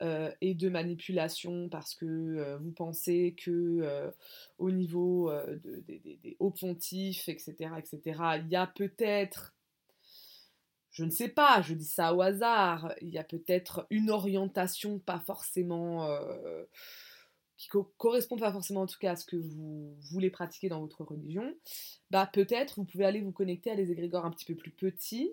euh, 0.00 0.30
et 0.40 0.54
de 0.54 0.68
manipulation 0.68 1.68
parce 1.68 1.96
que 1.96 2.06
euh, 2.06 2.56
vous 2.58 2.70
pensez 2.70 3.34
que 3.36 3.80
euh, 3.82 4.10
au 4.58 4.70
niveau 4.70 5.32
des 5.58 6.36
hauts 6.38 6.52
pontifs, 6.52 7.28
etc., 7.28 7.70
etc., 7.78 8.20
il 8.38 8.48
y 8.48 8.54
a 8.54 8.68
peut-être, 8.68 9.56
je 10.92 11.04
ne 11.04 11.10
sais 11.10 11.28
pas, 11.28 11.62
je 11.62 11.74
dis 11.74 11.84
ça 11.84 12.14
au 12.14 12.22
hasard, 12.22 12.94
il 13.00 13.08
y 13.08 13.18
a 13.18 13.24
peut-être 13.24 13.88
une 13.90 14.10
orientation 14.10 15.00
pas 15.00 15.18
forcément 15.18 16.08
qui 17.56 17.68
ne 17.74 17.82
correspondent 17.96 18.40
pas 18.40 18.52
forcément 18.52 18.82
en 18.82 18.86
tout 18.86 18.98
cas 19.00 19.12
à 19.12 19.16
ce 19.16 19.26
que 19.26 19.36
vous 19.36 19.96
voulez 20.12 20.30
pratiquer 20.30 20.68
dans 20.68 20.80
votre 20.80 21.02
religion, 21.02 21.56
bah 22.10 22.30
peut-être 22.32 22.76
vous 22.76 22.84
pouvez 22.84 23.04
aller 23.04 23.20
vous 23.20 23.32
connecter 23.32 23.72
à 23.72 23.76
des 23.76 23.90
égrégores 23.90 24.24
un 24.24 24.30
petit 24.30 24.44
peu 24.44 24.54
plus 24.54 24.70
petits, 24.70 25.32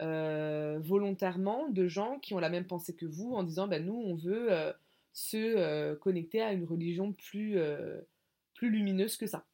euh, 0.00 0.78
volontairement, 0.80 1.68
de 1.68 1.86
gens 1.86 2.18
qui 2.18 2.34
ont 2.34 2.38
la 2.38 2.50
même 2.50 2.66
pensée 2.66 2.94
que 2.94 3.06
vous, 3.06 3.34
en 3.34 3.42
disant 3.42 3.68
bah, 3.68 3.80
nous 3.80 3.94
on 3.94 4.14
veut 4.14 4.52
euh, 4.52 4.72
se 5.12 5.36
euh, 5.36 5.96
connecter 5.96 6.42
à 6.42 6.52
une 6.52 6.64
religion 6.64 7.12
plus, 7.12 7.58
plus 8.54 8.70
lumineuse 8.70 9.16
que 9.16 9.26
ça. 9.26 9.46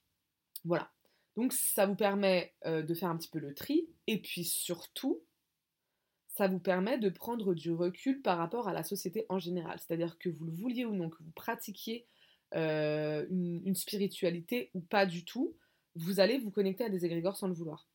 Voilà. 0.65 0.91
Donc 1.37 1.53
ça 1.53 1.87
vous 1.87 1.97
permet 1.97 2.53
de 2.67 2.95
faire 2.95 3.09
un 3.09 3.17
petit 3.17 3.31
peu 3.31 3.39
le 3.39 3.55
tri, 3.55 3.89
et 4.07 4.21
puis 4.21 4.45
surtout, 4.45 5.23
ça 6.29 6.49
vous 6.49 6.59
permet 6.59 6.99
de 6.99 7.09
prendre 7.09 7.55
du 7.55 7.73
recul 7.73 8.23
par 8.23 8.39
rapport 8.39 8.69
à 8.69 8.73
la 8.73 8.85
société 8.85 9.27
en 9.29 9.39
général. 9.39 9.79
C'est-à-dire 9.79 10.19
que 10.19 10.29
vous 10.29 10.47
le 10.47 10.53
vouliez 10.53 10.85
ou 10.85 10.95
non, 10.95 11.11
que 11.11 11.23
vous 11.23 11.31
pratiquiez 11.33 12.07
euh, 12.55 13.27
une, 13.31 13.75
spiritualité 13.75 14.71
ou 14.75 14.81
pas 14.81 15.07
du 15.07 15.25
tout, 15.25 15.57
vous 15.95 16.21
allez 16.21 16.39
vous 16.39 16.51
connecter 16.51 16.85
à 16.85 16.91
des 16.91 17.07
égrégores 17.07 17.37
sans 17.37 17.49
le 17.49 17.55
vouloir. 17.55 17.89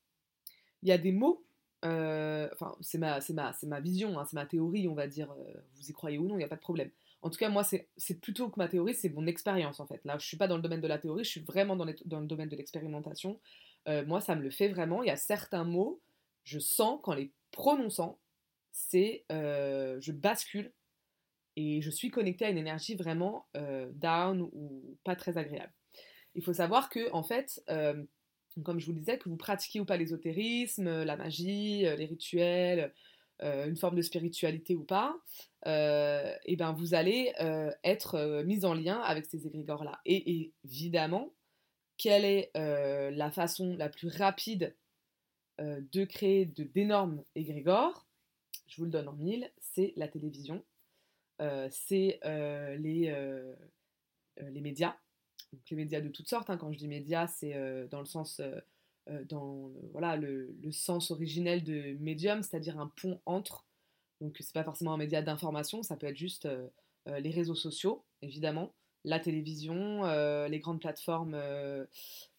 Il 0.81 0.89
y 0.89 0.91
a 0.91 0.97
des 0.97 1.11
mots, 1.11 1.45
enfin 1.83 2.75
c'est 2.81 2.97
ma, 2.97 3.19
ma, 3.33 3.53
ma 3.63 3.79
vision, 3.79 4.19
hein, 4.19 4.25
c'est 4.25 4.35
ma 4.35 4.45
théorie, 4.45 4.87
on 4.87 4.95
va 4.95 5.07
dire, 5.07 5.31
euh, 5.31 5.53
vous 5.75 5.89
y 5.89 5.93
croyez 5.93 6.17
ou 6.17 6.27
non, 6.27 6.35
il 6.35 6.39
n'y 6.39 6.43
a 6.43 6.49
pas 6.49 6.55
de 6.55 6.61
problème. 6.61 6.91
En 7.21 7.29
tout 7.29 7.37
cas, 7.37 7.49
moi, 7.49 7.63
c'est 7.63 8.21
plutôt 8.21 8.49
que 8.49 8.59
ma 8.59 8.67
théorie, 8.67 8.93
c'est 8.93 9.09
mon 9.09 9.25
expérience 9.25 9.79
en 9.79 9.87
fait. 9.87 10.03
Là, 10.05 10.13
je 10.13 10.23
ne 10.23 10.27
suis 10.27 10.37
pas 10.37 10.47
dans 10.47 10.55
le 10.55 10.61
domaine 10.61 10.81
de 10.81 10.87
la 10.87 10.99
théorie, 10.99 11.23
je 11.23 11.29
suis 11.29 11.41
vraiment 11.41 11.75
dans, 11.75 11.85
le 11.85 11.95
domaine 12.25 12.49
de 12.49 12.55
l'expérimentation. 12.55 13.39
moi, 14.05 14.21
ça 14.21 14.35
me 14.35 14.41
le 14.41 14.49
fait 14.49 14.69
vraiment. 14.69 15.03
Il 15.03 15.07
y 15.07 15.11
a 15.11 15.17
certains 15.17 15.63
mots, 15.63 15.99
je 16.43 16.59
sens 16.59 16.99
qu'en 17.03 17.13
les 17.13 17.31
prononçant, 17.51 18.19
c'est 18.71 19.25
euh, 19.31 19.99
je 19.99 20.11
bascule 20.11 20.71
et 21.55 21.81
je 21.81 21.89
suis 21.89 22.11
connectée 22.11 22.45
à 22.45 22.49
une 22.49 22.57
énergie 22.57 22.95
vraiment 22.95 23.47
euh, 23.57 23.89
down 23.95 24.47
ou 24.53 24.97
pas 25.03 25.15
très 25.15 25.37
agréable. 25.37 25.73
Il 26.35 26.43
faut 26.43 26.53
savoir 26.53 26.89
que, 26.89 27.11
en 27.11 27.23
fait, 27.23 27.63
euh, 28.57 28.61
comme 28.61 28.79
je 28.79 28.85
vous 28.85 28.93
le 28.93 28.99
disais, 28.99 29.17
que 29.17 29.29
vous 29.29 29.37
pratiquiez 29.37 29.81
ou 29.81 29.85
pas 29.85 29.97
l'ésotérisme, 29.97 31.03
la 31.03 31.15
magie, 31.15 31.81
les 31.81 32.05
rituels, 32.05 32.93
une 33.39 33.77
forme 33.77 33.95
de 33.95 34.01
spiritualité 34.01 34.75
ou 34.75 34.83
pas, 34.83 35.15
et 35.65 36.55
ben 36.57 36.71
vous 36.73 36.95
allez 36.95 37.33
être 37.83 38.43
mis 38.43 38.65
en 38.65 38.73
lien 38.73 38.99
avec 39.01 39.25
ces 39.25 39.45
égrégores-là. 39.45 39.99
Et 40.05 40.51
évidemment, 40.65 41.33
quelle 41.97 42.25
est 42.25 42.51
la 42.55 43.29
façon 43.29 43.75
la 43.77 43.89
plus 43.89 44.07
rapide 44.07 44.75
de 45.59 46.05
créer 46.05 46.45
d'énormes 46.45 47.23
égrégores? 47.35 48.07
Je 48.67 48.77
vous 48.77 48.85
le 48.85 48.91
donne 48.91 49.07
en 49.07 49.13
mille, 49.13 49.49
c'est 49.59 49.93
la 49.95 50.07
télévision, 50.07 50.63
euh, 51.41 51.67
c'est 51.71 52.19
euh, 52.25 52.77
euh, 52.81 53.55
les 54.49 54.61
médias. 54.61 54.95
Les 55.69 55.77
médias 55.77 56.01
de 56.01 56.09
toutes 56.09 56.27
sortes, 56.27 56.49
hein. 56.49 56.57
quand 56.57 56.71
je 56.71 56.77
dis 56.77 56.87
médias, 56.87 57.27
c'est 57.27 57.87
dans 57.89 57.99
le 57.99 58.05
sens 58.05 58.41
dans 59.29 59.71
voilà, 59.91 60.17
le, 60.17 60.53
sens 60.71 61.11
originel 61.11 61.63
de 61.63 61.95
médium, 61.99 62.43
c'est-à-dire 62.43 62.79
un 62.79 62.91
pont 63.01 63.19
entre. 63.25 63.65
Donc 64.19 64.35
c'est 64.39 64.53
pas 64.53 64.63
forcément 64.63 64.93
un 64.93 64.97
média 64.97 65.21
d'information, 65.21 65.83
ça 65.83 65.95
peut 65.95 66.07
être 66.07 66.17
juste 66.17 66.47
les 67.05 67.29
réseaux 67.29 67.55
sociaux, 67.55 68.03
évidemment, 68.21 68.73
la 69.05 69.19
télévision, 69.19 70.03
les 70.47 70.59
grandes 70.59 70.81
plateformes 70.81 71.37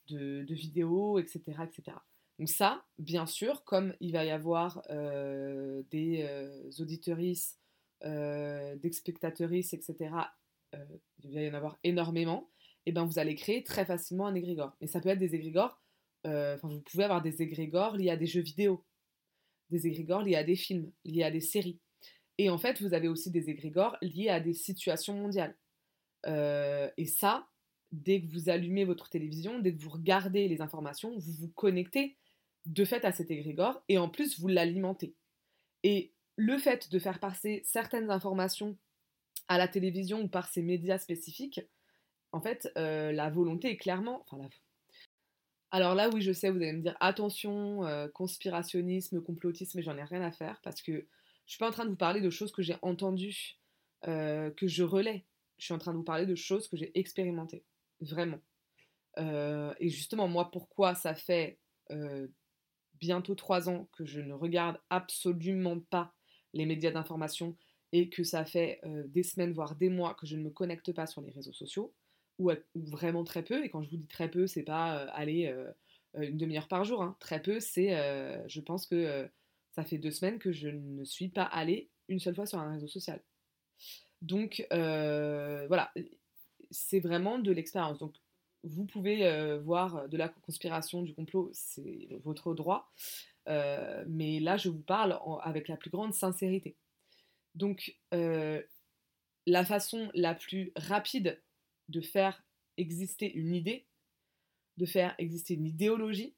de, 0.08 0.54
vidéos, 0.54 1.18
etc., 1.18 1.42
etc. 1.64 1.96
Donc 2.38 2.48
ça, 2.48 2.84
bien 2.98 3.26
sûr, 3.26 3.64
comme 3.64 3.94
il 4.00 4.12
va 4.12 4.24
y 4.24 4.30
avoir 4.30 4.82
euh, 4.90 5.82
des 5.90 6.22
euh, 6.22 6.70
auditeuristes, 6.78 7.58
euh, 8.04 8.76
des 8.76 8.92
spectateuristes, 8.92 9.74
etc., 9.74 10.10
euh, 10.74 10.84
il 11.24 11.34
va 11.34 11.42
y 11.42 11.50
en 11.50 11.54
avoir 11.54 11.78
énormément, 11.82 12.48
et 12.88 12.92
ben 12.92 13.04
vous 13.04 13.18
allez 13.18 13.34
créer 13.34 13.62
très 13.62 13.84
facilement 13.84 14.26
un 14.26 14.34
égrégore. 14.34 14.72
Mais 14.80 14.86
ça 14.86 14.98
peut 15.02 15.10
être 15.10 15.18
des 15.18 15.34
égrégores, 15.34 15.78
enfin 16.24 16.68
vous 16.68 16.80
pouvez 16.80 17.04
avoir 17.04 17.20
des 17.20 17.42
égrégores 17.42 17.98
liés 17.98 18.08
à 18.08 18.16
des 18.16 18.26
jeux 18.26 18.40
vidéo, 18.40 18.82
des 19.68 19.86
égrégores 19.86 20.22
liés 20.22 20.36
à 20.36 20.42
des 20.42 20.56
films, 20.56 20.90
liés 21.04 21.22
à 21.22 21.30
des 21.30 21.42
séries. 21.42 21.78
Et 22.38 22.48
en 22.48 22.56
fait, 22.56 22.80
vous 22.80 22.94
avez 22.94 23.06
aussi 23.08 23.30
des 23.30 23.50
égrégores 23.50 23.98
liés 24.00 24.30
à 24.30 24.40
des 24.40 24.54
situations 24.54 25.12
mondiales. 25.12 25.54
et 26.26 27.04
ça, 27.04 27.46
dès 27.92 28.22
que 28.22 28.32
vous 28.32 28.48
allumez 28.48 28.86
votre 28.86 29.10
télévision, 29.10 29.58
dès 29.58 29.74
que 29.74 29.82
vous 29.82 29.90
regardez 29.90 30.48
les 30.48 30.62
informations, 30.62 31.18
vous 31.18 31.32
vous 31.32 31.48
connectez 31.48 32.16
de 32.64 32.86
fait 32.86 33.04
à 33.04 33.12
cet 33.12 33.30
égrégore 33.30 33.82
et 33.90 33.98
en 33.98 34.08
plus 34.08 34.40
vous 34.40 34.48
l'alimentez. 34.48 35.14
Et 35.82 36.14
le 36.36 36.56
fait 36.56 36.90
de 36.90 36.98
faire 36.98 37.20
passer 37.20 37.60
certaines 37.66 38.10
informations 38.10 38.78
à 39.46 39.58
la 39.58 39.68
télévision 39.68 40.22
ou 40.22 40.28
par 40.28 40.48
ces 40.48 40.62
médias 40.62 40.98
spécifiques, 40.98 41.60
en 42.32 42.40
fait, 42.40 42.70
euh, 42.76 43.12
la 43.12 43.30
volonté 43.30 43.70
est 43.70 43.76
clairement. 43.76 44.24
Enfin, 44.30 44.48
Alors 45.70 45.94
là, 45.94 46.10
oui, 46.12 46.20
je 46.20 46.32
sais, 46.32 46.50
vous 46.50 46.58
allez 46.58 46.72
me 46.72 46.82
dire 46.82 46.96
attention, 47.00 47.84
euh, 47.86 48.08
conspirationnisme, 48.08 49.22
complotisme, 49.22 49.78
mais 49.78 49.82
j'en 49.82 49.96
ai 49.96 50.04
rien 50.04 50.22
à 50.22 50.32
faire 50.32 50.60
parce 50.62 50.82
que 50.82 50.92
je 50.92 51.52
suis 51.52 51.58
pas 51.58 51.68
en 51.68 51.72
train 51.72 51.84
de 51.84 51.90
vous 51.90 51.96
parler 51.96 52.20
de 52.20 52.30
choses 52.30 52.52
que 52.52 52.62
j'ai 52.62 52.76
entendues, 52.82 53.56
euh, 54.06 54.50
que 54.50 54.66
je 54.66 54.82
relais. 54.82 55.24
Je 55.56 55.64
suis 55.64 55.74
en 55.74 55.78
train 55.78 55.92
de 55.92 55.96
vous 55.96 56.04
parler 56.04 56.26
de 56.26 56.34
choses 56.34 56.68
que 56.68 56.76
j'ai 56.76 56.96
expérimentées, 56.98 57.64
vraiment. 58.00 58.40
et 59.16 59.88
justement, 59.88 60.28
moi, 60.28 60.52
pourquoi 60.52 60.94
ça 60.94 61.14
fait 61.16 61.58
bientôt 63.00 63.34
trois 63.34 63.68
ans 63.68 63.88
que 63.92 64.04
je 64.04 64.20
ne 64.20 64.34
regarde 64.34 64.78
absolument 64.88 65.80
pas 65.80 66.14
les 66.52 66.64
médias 66.64 66.92
d'information 66.92 67.56
et 67.90 68.08
que 68.08 68.22
ça 68.22 68.44
fait 68.44 68.80
des 69.08 69.24
semaines, 69.24 69.52
voire 69.52 69.74
des 69.74 69.88
mois 69.88 70.14
que 70.14 70.26
je 70.26 70.36
ne 70.36 70.42
me 70.42 70.50
connecte 70.50 70.92
pas 70.92 71.08
sur 71.08 71.22
les 71.22 71.32
réseaux 71.32 71.52
sociaux, 71.52 71.92
ou, 72.38 72.52
vraiment 72.74 73.24
très 73.24 73.42
peu, 73.42 73.64
et 73.64 73.68
quand 73.68 73.82
je 73.82 73.90
vous 73.90 73.96
dis 73.96 74.06
très 74.06 74.30
peu, 74.30 74.46
c'est 74.46 74.62
pas 74.62 74.98
euh, 74.98 75.06
aller 75.12 75.46
euh, 75.46 75.72
une 76.14 76.36
demi-heure 76.36 76.68
par 76.68 76.84
jour, 76.84 77.02
hein. 77.02 77.16
très 77.20 77.42
peu, 77.42 77.60
c'est, 77.60 77.90
je 78.48 78.60
pense 78.60 78.86
que 78.86 79.28
ça 79.72 79.84
fait 79.84 79.98
deux 79.98 80.10
semaines 80.10 80.38
que 80.38 80.52
je 80.52 80.68
ne 80.68 81.04
suis 81.04 81.28
pas 81.28 81.44
allée 81.44 81.90
une 82.08 82.18
seule 82.18 82.34
fois 82.34 82.46
sur 82.46 82.58
un 82.58 82.72
réseau 82.72 82.88
social. 82.88 83.20
Donc 84.22 84.66
voilà, 84.70 85.92
c'est 86.70 87.00
vraiment 87.00 87.38
de 87.38 87.52
l'expérience. 87.52 87.98
Donc 87.98 88.14
vous 88.64 88.84
pouvez 88.84 89.26
euh, 89.26 89.58
voir 89.58 90.08
de 90.08 90.16
la 90.16 90.28
conspiration, 90.28 91.02
du 91.02 91.14
complot, 91.14 91.50
c'est 91.52 92.08
votre 92.24 92.54
droit. 92.54 92.92
Euh, 93.48 94.04
mais 94.08 94.40
là, 94.40 94.56
je 94.56 94.68
vous 94.68 94.82
parle 94.82 95.18
avec 95.42 95.68
la 95.68 95.76
plus 95.76 95.90
grande 95.90 96.14
sincérité. 96.14 96.76
Donc, 97.54 97.96
euh, 98.14 98.62
la 99.46 99.64
façon 99.64 100.10
la 100.14 100.34
plus 100.34 100.72
rapide 100.76 101.40
de 101.88 102.00
faire 102.00 102.42
exister 102.76 103.32
une 103.32 103.54
idée, 103.54 103.86
de 104.76 104.86
faire 104.86 105.14
exister 105.18 105.54
une 105.54 105.66
idéologie, 105.66 106.34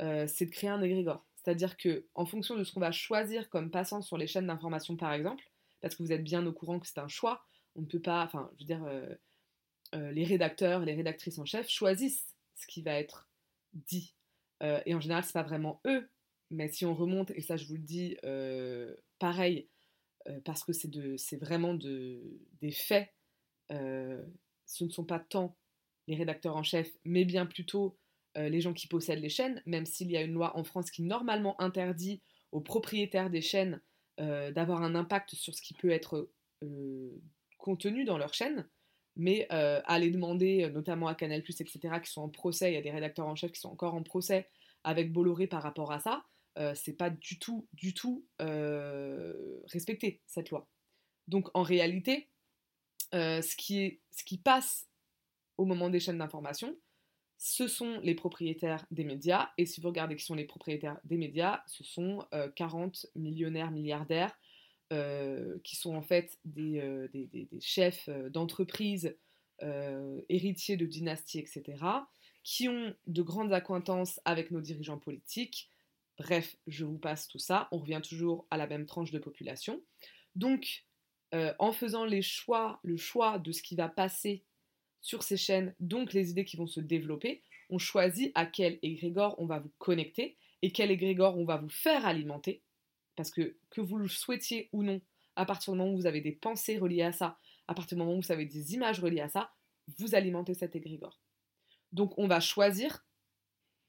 c'est 0.00 0.46
de 0.46 0.50
créer 0.50 0.70
un 0.70 0.82
égrégore. 0.82 1.26
C'est-à-dire 1.34 1.76
que, 1.76 2.06
en 2.14 2.24
fonction 2.24 2.56
de 2.56 2.62
ce 2.62 2.72
qu'on 2.72 2.80
va 2.80 2.92
choisir 2.92 3.48
comme 3.48 3.70
passant 3.70 4.00
sur 4.00 4.16
les 4.16 4.26
chaînes 4.26 4.46
d'information, 4.46 4.96
par 4.96 5.12
exemple, 5.12 5.42
parce 5.80 5.96
que 5.96 6.02
vous 6.02 6.12
êtes 6.12 6.22
bien 6.22 6.46
au 6.46 6.52
courant 6.52 6.78
que 6.78 6.86
c'est 6.86 6.98
un 6.98 7.08
choix, 7.08 7.44
on 7.74 7.80
ne 7.80 7.86
peut 7.86 8.00
pas, 8.00 8.24
enfin, 8.24 8.50
je 8.54 8.62
veux 8.62 8.66
dire, 8.66 8.84
euh, 9.94 10.12
les 10.12 10.24
rédacteurs, 10.24 10.84
les 10.84 10.94
rédactrices 10.94 11.38
en 11.38 11.44
chef 11.44 11.68
choisissent 11.68 12.36
ce 12.56 12.66
qui 12.66 12.82
va 12.82 12.98
être 12.98 13.28
dit. 13.72 14.14
Euh, 14.62 14.80
et 14.86 14.94
en 14.94 15.00
général, 15.00 15.24
c'est 15.24 15.32
pas 15.32 15.42
vraiment 15.42 15.80
eux, 15.86 16.08
mais 16.50 16.68
si 16.68 16.84
on 16.84 16.94
remonte, 16.94 17.30
et 17.30 17.40
ça 17.40 17.56
je 17.56 17.66
vous 17.66 17.76
le 17.76 17.82
dis, 17.82 18.16
euh, 18.24 18.94
pareil, 19.18 19.68
parce 20.44 20.62
que 20.62 20.72
c'est 20.74 21.38
vraiment 21.38 21.72
de, 21.72 22.20
des 22.60 22.70
faits, 22.70 23.08
ce 24.68 24.84
ne 24.84 24.90
sont 24.90 25.04
pas 25.04 25.18
tant 25.18 25.56
les 26.06 26.14
rédacteurs 26.14 26.56
en 26.56 26.62
chef, 26.62 26.90
mais 27.04 27.24
bien 27.24 27.46
plutôt 27.46 27.98
les 28.36 28.60
gens 28.60 28.72
qui 28.72 28.86
possèdent 28.86 29.20
les 29.20 29.28
chaînes, 29.28 29.60
même 29.66 29.84
s'il 29.84 30.12
y 30.12 30.16
a 30.16 30.22
une 30.22 30.34
loi 30.34 30.56
en 30.56 30.62
France 30.62 30.92
qui 30.92 31.02
normalement 31.02 31.60
interdit 31.60 32.22
aux 32.52 32.60
propriétaires 32.60 33.30
des 33.30 33.40
chaînes 33.40 33.80
d'avoir 34.16 34.82
un 34.82 34.94
impact 34.94 35.34
sur 35.34 35.52
ce 35.54 35.60
qui 35.60 35.74
peut 35.74 35.90
être 35.90 36.30
contenu 37.58 38.04
dans 38.04 38.16
leur 38.16 38.32
chaîne 38.34 38.68
mais 39.18 39.48
euh, 39.52 39.82
aller 39.84 40.10
demander, 40.10 40.62
euh, 40.62 40.70
notamment 40.70 41.08
à 41.08 41.14
Canal+, 41.14 41.40
etc., 41.40 41.78
qui 42.02 42.10
sont 42.10 42.22
en 42.22 42.28
procès, 42.28 42.70
il 42.70 42.74
y 42.74 42.78
a 42.78 42.82
des 42.82 42.92
rédacteurs 42.92 43.26
en 43.26 43.34
chef 43.34 43.52
qui 43.52 43.60
sont 43.60 43.68
encore 43.68 43.94
en 43.94 44.02
procès 44.02 44.48
avec 44.84 45.12
Bolloré 45.12 45.48
par 45.48 45.62
rapport 45.62 45.92
à 45.92 45.98
ça, 45.98 46.24
euh, 46.58 46.72
c'est 46.74 46.96
pas 46.96 47.10
du 47.10 47.38
tout, 47.38 47.68
du 47.72 47.92
tout 47.92 48.24
euh, 48.40 49.60
respecté, 49.66 50.22
cette 50.26 50.50
loi. 50.50 50.68
Donc 51.26 51.48
en 51.52 51.62
réalité, 51.62 52.28
ce, 53.12 53.56
qui 53.56 53.80
est, 53.80 54.00
ce 54.10 54.24
qui 54.24 54.38
passe 54.38 54.88
au 55.56 55.64
moment 55.64 55.90
des 55.90 56.00
chaînes 56.00 56.18
d'information, 56.18 56.76
ce 57.36 57.68
sont 57.68 58.00
les 58.02 58.14
propriétaires 58.14 58.84
des 58.90 59.04
médias, 59.04 59.50
et 59.58 59.66
si 59.66 59.80
vous 59.80 59.88
regardez 59.88 60.16
qui 60.16 60.24
sont 60.24 60.34
les 60.34 60.44
propriétaires 60.44 60.98
des 61.04 61.16
médias, 61.16 61.62
ce 61.66 61.84
sont 61.84 62.26
40 62.56 63.06
millionnaires, 63.14 63.70
milliardaires, 63.70 64.36
euh, 64.90 65.58
qui 65.64 65.76
sont 65.76 65.94
en 65.94 66.00
fait 66.00 66.38
des, 66.46 66.80
euh, 66.80 67.08
chefs 67.60 68.08
euh, 68.08 68.30
d'entreprise, 68.30 69.14
héritiers 70.28 70.76
de 70.76 70.86
dynasties, 70.86 71.40
etc., 71.40 71.84
qui 72.44 72.68
ont 72.68 72.94
de 73.08 73.22
grandes 73.22 73.52
acquaintances 73.52 74.20
avec 74.24 74.52
nos 74.52 74.60
dirigeants 74.60 74.98
politiques. 74.98 75.68
Bref, 76.16 76.56
je 76.68 76.84
vous 76.84 76.96
passe 76.96 77.26
tout 77.26 77.40
ça. 77.40 77.68
On 77.72 77.78
revient 77.78 78.00
toujours 78.02 78.46
à 78.52 78.56
la 78.56 78.68
même 78.68 78.86
tranche 78.86 79.10
de 79.10 79.18
population. 79.18 79.82
Donc, 80.36 80.84
en 81.32 81.72
faisant 81.72 82.04
les 82.04 82.22
choix, 82.22 82.80
le 82.82 82.96
choix 82.96 83.38
de 83.38 83.52
ce 83.52 83.62
qui 83.62 83.76
va 83.76 83.88
passer 83.88 84.44
sur 85.00 85.22
ces 85.22 85.36
chaînes, 85.36 85.74
donc 85.80 86.12
les 86.12 86.30
idées 86.30 86.44
qui 86.44 86.56
vont 86.56 86.66
se 86.66 86.80
développer, 86.80 87.42
on 87.70 87.78
choisit 87.78 88.32
à 88.34 88.46
quel 88.46 88.78
égrégore 88.82 89.34
on 89.38 89.46
va 89.46 89.58
vous 89.58 89.72
connecter 89.78 90.36
et 90.62 90.72
quel 90.72 90.90
égrégore 90.90 91.38
on 91.38 91.44
va 91.44 91.56
vous 91.56 91.68
faire 91.68 92.06
alimenter. 92.06 92.62
Parce 93.16 93.30
que 93.30 93.56
que 93.70 93.80
vous 93.80 93.98
le 93.98 94.08
souhaitiez 94.08 94.68
ou 94.72 94.82
non, 94.82 95.00
à 95.36 95.44
partir 95.44 95.72
du 95.72 95.78
moment 95.78 95.92
où 95.92 95.96
vous 95.96 96.06
avez 96.06 96.20
des 96.20 96.32
pensées 96.32 96.78
reliées 96.78 97.02
à 97.02 97.12
ça, 97.12 97.38
à 97.66 97.74
partir 97.74 97.96
du 97.96 98.00
moment 98.02 98.16
où 98.16 98.22
vous 98.22 98.32
avez 98.32 98.46
des 98.46 98.74
images 98.74 99.00
reliées 99.00 99.20
à 99.20 99.28
ça, 99.28 99.52
vous 99.98 100.14
alimentez 100.14 100.54
cet 100.54 100.76
égrégore. 100.76 101.20
Donc 101.92 102.16
on 102.18 102.26
va 102.26 102.40
choisir 102.40 103.04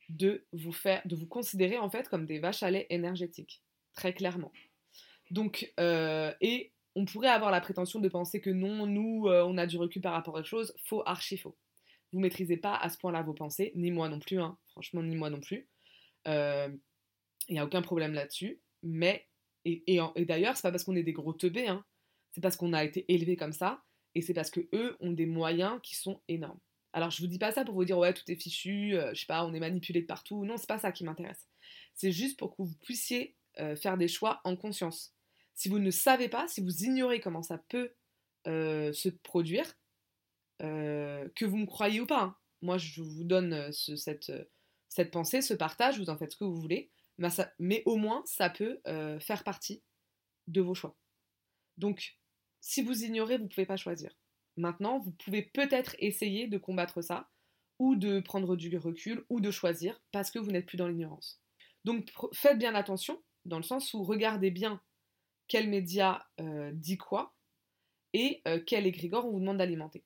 de 0.09 0.45
vous 0.51 0.71
faire, 0.71 1.01
de 1.05 1.15
vous 1.15 1.27
considérer 1.27 1.77
en 1.77 1.89
fait 1.89 2.09
comme 2.09 2.25
des 2.25 2.39
vaches 2.39 2.63
à 2.63 2.71
lait 2.71 2.87
énergétiques, 2.89 3.63
très 3.93 4.13
clairement. 4.13 4.51
Donc, 5.31 5.71
euh, 5.79 6.33
et 6.41 6.71
on 6.99 7.05
pourrait 7.05 7.29
avoir 7.29 7.49
la 7.49 7.61
prétention 7.61 8.01
de 8.01 8.09
penser 8.09 8.41
que 8.41 8.49
non, 8.49 8.85
nous, 8.85 9.27
euh, 9.27 9.45
on 9.47 9.57
a 9.57 9.65
du 9.65 9.77
recul 9.77 10.01
par 10.01 10.11
rapport 10.11 10.35
aux 10.35 10.43
choses. 10.43 10.73
Faux, 10.83 11.01
archi 11.05 11.37
faux. 11.37 11.57
Vous 12.11 12.19
maîtrisez 12.19 12.57
pas 12.57 12.75
à 12.75 12.89
ce 12.89 12.97
point-là 12.97 13.21
vos 13.21 13.33
pensées, 13.33 13.71
ni 13.75 13.89
moi 13.89 14.09
non 14.09 14.19
plus, 14.19 14.41
hein. 14.41 14.57
franchement, 14.71 15.01
ni 15.01 15.15
moi 15.15 15.29
non 15.29 15.39
plus. 15.39 15.69
Il 16.25 16.31
euh, 16.31 16.67
n'y 17.49 17.57
a 17.57 17.63
aucun 17.63 17.81
problème 17.81 18.13
là-dessus. 18.13 18.59
Mais, 18.83 19.27
et, 19.63 19.83
et, 19.87 20.25
d'ailleurs, 20.25 20.57
c'est 20.57 20.63
pas 20.63 20.71
parce 20.71 20.83
qu'on 20.83 20.97
est 20.97 21.03
des 21.03 21.13
gros 21.13 21.31
teubés, 21.31 21.67
hein. 21.67 21.85
c'est 22.31 22.41
parce 22.41 22.57
qu'on 22.57 22.73
a 22.73 22.83
été 22.83 23.05
élevés 23.07 23.37
comme 23.37 23.53
ça, 23.53 23.81
et 24.13 24.21
c'est 24.21 24.33
parce 24.33 24.51
que 24.51 24.67
eux 24.73 24.97
ont 24.99 25.11
des 25.11 25.25
moyens 25.25 25.79
qui 25.81 25.95
sont 25.95 26.19
énormes. 26.27 26.59
Alors, 26.91 27.11
je 27.11 27.21
vous 27.21 27.27
dis 27.27 27.39
pas 27.39 27.53
ça 27.53 27.63
pour 27.63 27.75
vous 27.75 27.85
dire, 27.85 27.97
ouais, 27.97 28.13
tout 28.13 28.29
est 28.29 28.35
fichu, 28.35 28.97
euh, 28.97 29.13
je 29.13 29.21
sais 29.21 29.25
pas, 29.25 29.45
on 29.45 29.53
est 29.53 29.59
manipulé 29.59 30.01
de 30.01 30.07
partout. 30.07 30.43
Non, 30.43 30.57
c'est 30.57 30.67
pas 30.67 30.79
ça 30.79 30.91
qui 30.91 31.05
m'intéresse. 31.05 31.47
C'est 31.93 32.11
juste 32.11 32.37
pour 32.37 32.57
que 32.57 32.61
vous 32.61 32.75
puissiez 32.81 33.37
faire 33.75 33.97
des 33.97 34.07
choix 34.07 34.39
en 34.45 34.55
conscience 34.55 35.13
si 35.59 35.67
vous 35.67 35.79
ne 35.79 35.91
savez 35.91 36.29
pas, 36.29 36.47
si 36.47 36.61
vous 36.61 36.85
ignorez 36.85 37.19
comment 37.19 37.43
ça 37.43 37.57
peut 37.57 37.91
euh, 38.47 38.93
se 38.93 39.09
produire, 39.09 39.69
euh, 40.61 41.27
que 41.35 41.43
vous 41.43 41.57
me 41.57 41.65
croyez 41.65 41.99
ou 41.99 42.05
pas, 42.05 42.21
hein. 42.21 42.37
moi 42.61 42.77
je 42.77 43.01
vous 43.01 43.25
donne 43.25 43.51
euh, 43.51 43.71
cette, 43.73 45.11
pensée, 45.11 45.41
ce 45.41 45.53
partage, 45.53 45.99
vous 45.99 46.09
en 46.09 46.17
faites 46.17 46.31
ce 46.31 46.37
que 46.37 46.45
vous 46.45 46.61
voulez, 46.61 46.89
mais 47.59 47.83
au 47.85 47.97
moins 47.97 48.23
ça 48.25 48.49
peut 48.49 48.79
faire 49.19 49.43
partie 49.43 49.83
de 50.47 50.61
vos 50.61 50.73
choix. 50.73 50.95
Donc, 51.77 52.17
si 52.61 52.81
vous 52.81 53.03
ignorez, 53.03 53.35
vous 53.35 53.43
ne 53.43 53.49
pouvez 53.49 53.65
pas 53.65 53.75
choisir. 53.75 54.15
Maintenant, 54.55 54.99
vous 54.99 55.11
pouvez 55.11 55.41
peut-être 55.41 55.97
essayer 55.99 56.47
de 56.47 56.57
combattre 56.57 57.01
ça, 57.01 57.29
ou 57.79 57.97
de 57.97 58.21
prendre 58.21 58.55
du 58.55 58.77
recul, 58.77 59.25
ou 59.29 59.41
de 59.41 59.51
choisir, 59.51 60.01
parce 60.13 60.31
que 60.31 60.39
vous 60.39 60.51
n'êtes 60.51 60.65
plus 60.65 60.77
dans 60.77 60.87
l'ignorance. 60.87 61.41
Donc, 61.83 62.09
faites 62.31 62.57
bien 62.57 62.75
attention, 62.75 63.21
dans 63.43 63.57
le 63.57 63.63
sens 63.63 63.93
où 63.93 64.03
regardez 64.03 64.51
bien 64.51 64.81
quel 65.49 65.67
média 65.67 66.25
euh, 66.39 66.71
dit 66.73 66.97
quoi 66.97 67.35
et 68.13 68.41
euh, 68.47 68.61
quel 68.65 68.87
égrégore 68.87 69.25
on 69.25 69.31
vous 69.31 69.39
demande 69.41 69.57
d'alimenter. 69.57 70.05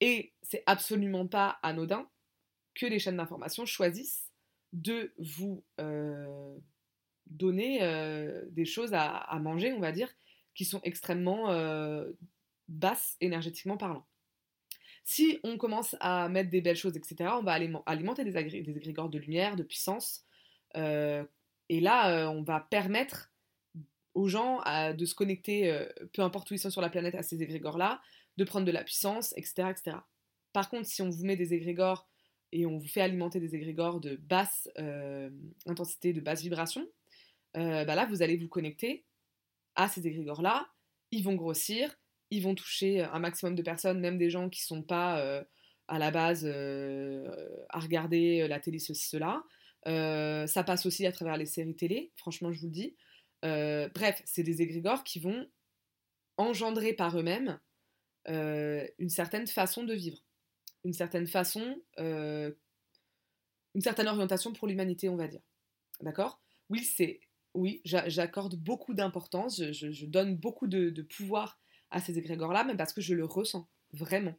Et 0.00 0.32
c'est 0.42 0.62
absolument 0.66 1.26
pas 1.26 1.58
anodin 1.62 2.08
que 2.74 2.86
les 2.86 3.00
chaînes 3.00 3.16
d'information 3.16 3.66
choisissent 3.66 4.30
de 4.72 5.12
vous 5.18 5.64
euh, 5.80 6.56
donner 7.26 7.80
des 8.50 8.64
choses 8.64 8.94
à, 8.94 9.38
manger, 9.40 9.72
on 9.72 9.80
va 9.80 9.90
dire, 9.90 10.14
qui 10.54 10.64
sont 10.64 10.80
extrêmement 10.84 11.52
basses 12.68 13.16
énergétiquement 13.20 13.76
parlant. 13.76 14.06
Si 15.02 15.40
on 15.42 15.58
commence 15.58 15.96
à 16.00 16.28
mettre 16.28 16.50
des 16.50 16.60
belles 16.60 16.76
choses, 16.76 16.96
etc., 16.96 17.30
on 17.32 17.42
va 17.42 17.58
alimenter 17.86 18.24
des, 18.24 18.32
des 18.32 18.76
égrégores 18.76 19.10
de 19.10 19.18
lumière, 19.18 19.56
de 19.56 19.64
puissance, 19.64 20.24
et 20.74 21.80
là, 21.80 22.30
on 22.30 22.42
va 22.42 22.60
permettre 22.60 23.32
aux 24.18 24.26
gens 24.26 24.60
de 24.94 25.04
se 25.04 25.14
connecter, 25.14 25.70
euh, 25.70 25.86
peu 26.12 26.22
importe 26.22 26.50
où 26.50 26.54
ils 26.54 26.58
sont 26.58 26.70
sur 26.70 26.80
la 26.80 26.90
planète, 26.90 27.14
à 27.14 27.22
ces 27.22 27.40
égrégores-là, 27.40 28.00
de 28.36 28.42
prendre 28.42 28.66
de 28.66 28.72
la 28.72 28.82
puissance, 28.82 29.32
etc., 29.36 29.68
etc. 29.70 29.96
Par 30.52 30.68
contre, 30.68 30.86
si 30.86 31.02
on 31.02 31.08
vous 31.08 31.24
met 31.24 31.36
des 31.36 31.54
égrégores 31.54 32.08
et 32.50 32.66
on 32.66 32.78
vous 32.78 32.88
fait 32.88 33.00
alimenter 33.00 33.38
des 33.38 33.54
égrégores 33.54 34.00
de 34.00 34.16
basse 34.16 34.68
euh, 34.78 35.30
intensité, 35.66 36.12
de 36.12 36.20
basse 36.20 36.42
vibration, 36.42 36.84
euh, 37.56 37.84
bah 37.84 37.94
là, 37.94 38.06
vous 38.06 38.20
allez 38.20 38.36
vous 38.36 38.48
connecter 38.48 39.04
à 39.76 39.86
ces 39.86 40.04
égrégores-là, 40.04 40.66
ils 41.12 41.22
vont 41.22 41.36
grossir, 41.36 41.94
ils 42.30 42.42
vont 42.42 42.56
toucher 42.56 43.02
un 43.02 43.20
maximum 43.20 43.54
de 43.54 43.62
personnes, 43.62 44.00
même 44.00 44.18
des 44.18 44.30
gens 44.30 44.48
qui 44.48 44.62
sont 44.62 44.82
pas 44.82 45.44
à 45.86 45.98
la 45.98 46.10
base 46.10 46.44
à 46.44 47.78
regarder 47.78 48.48
la 48.48 48.58
télé, 48.58 48.80
ceci, 48.80 49.08
cela. 49.08 49.44
ça 49.84 50.64
passe 50.64 50.86
aussi 50.86 51.06
à 51.06 51.12
travers 51.12 51.36
les 51.36 51.46
séries 51.46 51.76
télé, 51.76 52.10
franchement, 52.16 52.52
je 52.52 52.60
vous 52.60 52.66
le 52.66 52.72
dis. 52.72 52.96
Euh, 53.44 53.88
bref, 53.94 54.22
c'est 54.24 54.42
des 54.42 54.62
égrégores 54.62 55.04
qui 55.04 55.20
vont 55.20 55.48
engendrer 56.36 56.92
par 56.92 57.18
eux-mêmes 57.18 57.60
euh, 58.28 58.86
une 58.98 59.08
certaine 59.08 59.46
façon 59.46 59.84
de 59.84 59.94
vivre, 59.94 60.18
une 60.84 60.92
certaine 60.92 61.26
façon, 61.26 61.80
euh, 61.98 62.52
une 63.74 63.80
certaine 63.80 64.08
orientation 64.08 64.52
pour 64.52 64.68
l'humanité, 64.68 65.08
on 65.08 65.16
va 65.16 65.28
dire. 65.28 65.42
D'accord? 66.00 66.40
Oui, 66.68 66.84
c'est, 66.84 67.20
oui, 67.54 67.80
j'accorde 67.84 68.56
beaucoup 68.56 68.94
d'importance, 68.94 69.62
je, 69.72 70.06
donne 70.06 70.36
beaucoup 70.36 70.66
de, 70.66 71.02
pouvoir 71.02 71.60
à 71.90 72.00
ces 72.00 72.18
égrégores-là, 72.18 72.64
même 72.64 72.76
parce 72.76 72.92
que 72.92 73.00
je 73.00 73.14
le 73.14 73.24
ressens 73.24 73.68
vraiment. 73.92 74.34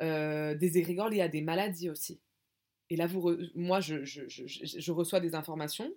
des 0.00 0.78
égrégores 0.78 1.08
liés 1.08 1.22
à 1.22 1.28
des 1.28 1.40
maladies 1.40 1.88
aussi. 1.88 2.20
Et 2.90 2.96
là, 2.96 3.08
moi, 3.54 3.80
je, 3.80 4.92
reçois 4.92 5.20
des 5.20 5.34
informations 5.34 5.90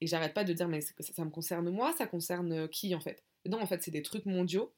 et 0.00 0.06
j'arrête 0.06 0.34
pas 0.34 0.44
de 0.44 0.52
dire, 0.52 0.68
mais 0.68 0.80
ça, 0.80 1.24
me 1.24 1.30
concerne 1.30 1.70
moi, 1.70 1.92
ça 1.96 2.06
concerne 2.06 2.52
euh, 2.52 2.68
qui 2.68 2.94
en 2.94 3.00
fait? 3.00 3.24
Non, 3.46 3.60
en 3.60 3.66
fait, 3.66 3.82
c'est 3.82 3.90
des 3.90 4.02
trucs 4.02 4.26
mondiaux 4.26 4.74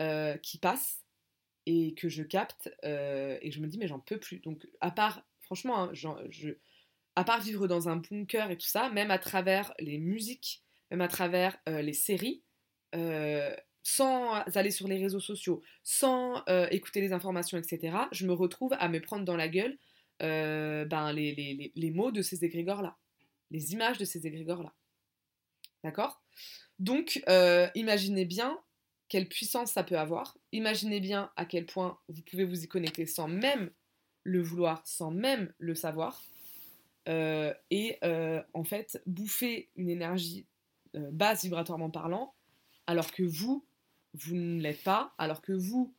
euh, 0.00 0.36
qui 0.38 0.58
passent 0.58 1.04
et 1.66 1.94
que 1.94 2.08
je 2.08 2.22
capte 2.22 2.70
euh, 2.84 3.38
et 3.42 3.50
je 3.50 3.60
me 3.60 3.66
dis, 3.66 3.78
mais 3.78 3.88
j'en 3.88 4.00
peux 4.00 4.18
plus. 4.18 4.40
Donc, 4.40 4.66
à 4.80 4.90
part, 4.90 5.26
franchement, 5.40 5.90
hein, 5.90 6.52
à 7.16 7.24
part 7.24 7.40
vivre 7.40 7.66
dans 7.66 7.88
un 7.88 7.96
bunker 7.96 8.50
et 8.50 8.56
tout 8.56 8.66
ça, 8.66 8.90
même 8.90 9.10
à 9.10 9.18
travers 9.18 9.72
les 9.78 9.98
musiques, 9.98 10.62
même 10.90 11.00
à 11.00 11.08
travers 11.08 11.56
les 11.66 11.92
séries, 11.92 12.42
sans 13.82 14.32
aller 14.54 14.70
sur 14.70 14.88
les 14.88 14.98
réseaux 14.98 15.20
sociaux, 15.20 15.62
sans 15.82 16.44
écouter 16.70 17.00
les 17.00 17.12
informations, 17.12 17.56
etc., 17.56 17.96
je 18.12 18.26
me 18.26 18.32
retrouve 18.32 18.74
à 18.78 18.88
me 18.88 19.00
prendre 19.00 19.24
dans 19.24 19.36
la 19.36 19.48
gueule 19.48 19.78
ben, 20.20 21.12
les, 21.12 21.72
les 21.74 21.90
mots 21.90 22.10
de 22.10 22.20
ces 22.20 22.44
égrégores-là 22.44 22.98
les 23.54 23.72
images 23.72 23.98
de 23.98 24.04
ces 24.04 24.26
égrégores-là. 24.26 24.74
D'accord? 25.84 26.20
Donc, 26.80 27.22
euh, 27.28 27.68
imaginez 27.76 28.24
bien 28.24 28.58
quelle 29.08 29.28
puissance 29.28 29.70
ça 29.70 29.84
peut 29.84 29.98
avoir. 29.98 30.36
Imaginez 30.50 30.98
bien 30.98 31.30
à 31.36 31.44
quel 31.44 31.64
point 31.64 32.00
vous 32.08 32.22
pouvez 32.22 32.44
vous 32.44 32.64
y 32.64 32.68
connecter 32.68 33.06
sans 33.06 33.28
même 33.28 33.70
le 34.24 34.42
vouloir, 34.42 34.84
sans 34.84 35.12
même 35.12 35.52
le 35.58 35.76
savoir. 35.76 36.20
Euh, 37.08 37.54
et 37.70 37.98
euh, 38.02 38.42
en 38.54 38.64
fait, 38.64 39.00
bouffer 39.06 39.70
une 39.76 39.88
énergie 39.88 40.46
basse 40.94 41.42
vibratoirement 41.44 41.90
parlant, 41.90 42.34
alors 42.88 43.12
que 43.12 43.22
vous, 43.22 43.64
vous 44.14 44.34
ne 44.34 44.60
l'êtes 44.60 44.82
pas, 44.82 45.12
alors 45.18 45.42
que 45.42 45.52
vous, 45.52 45.92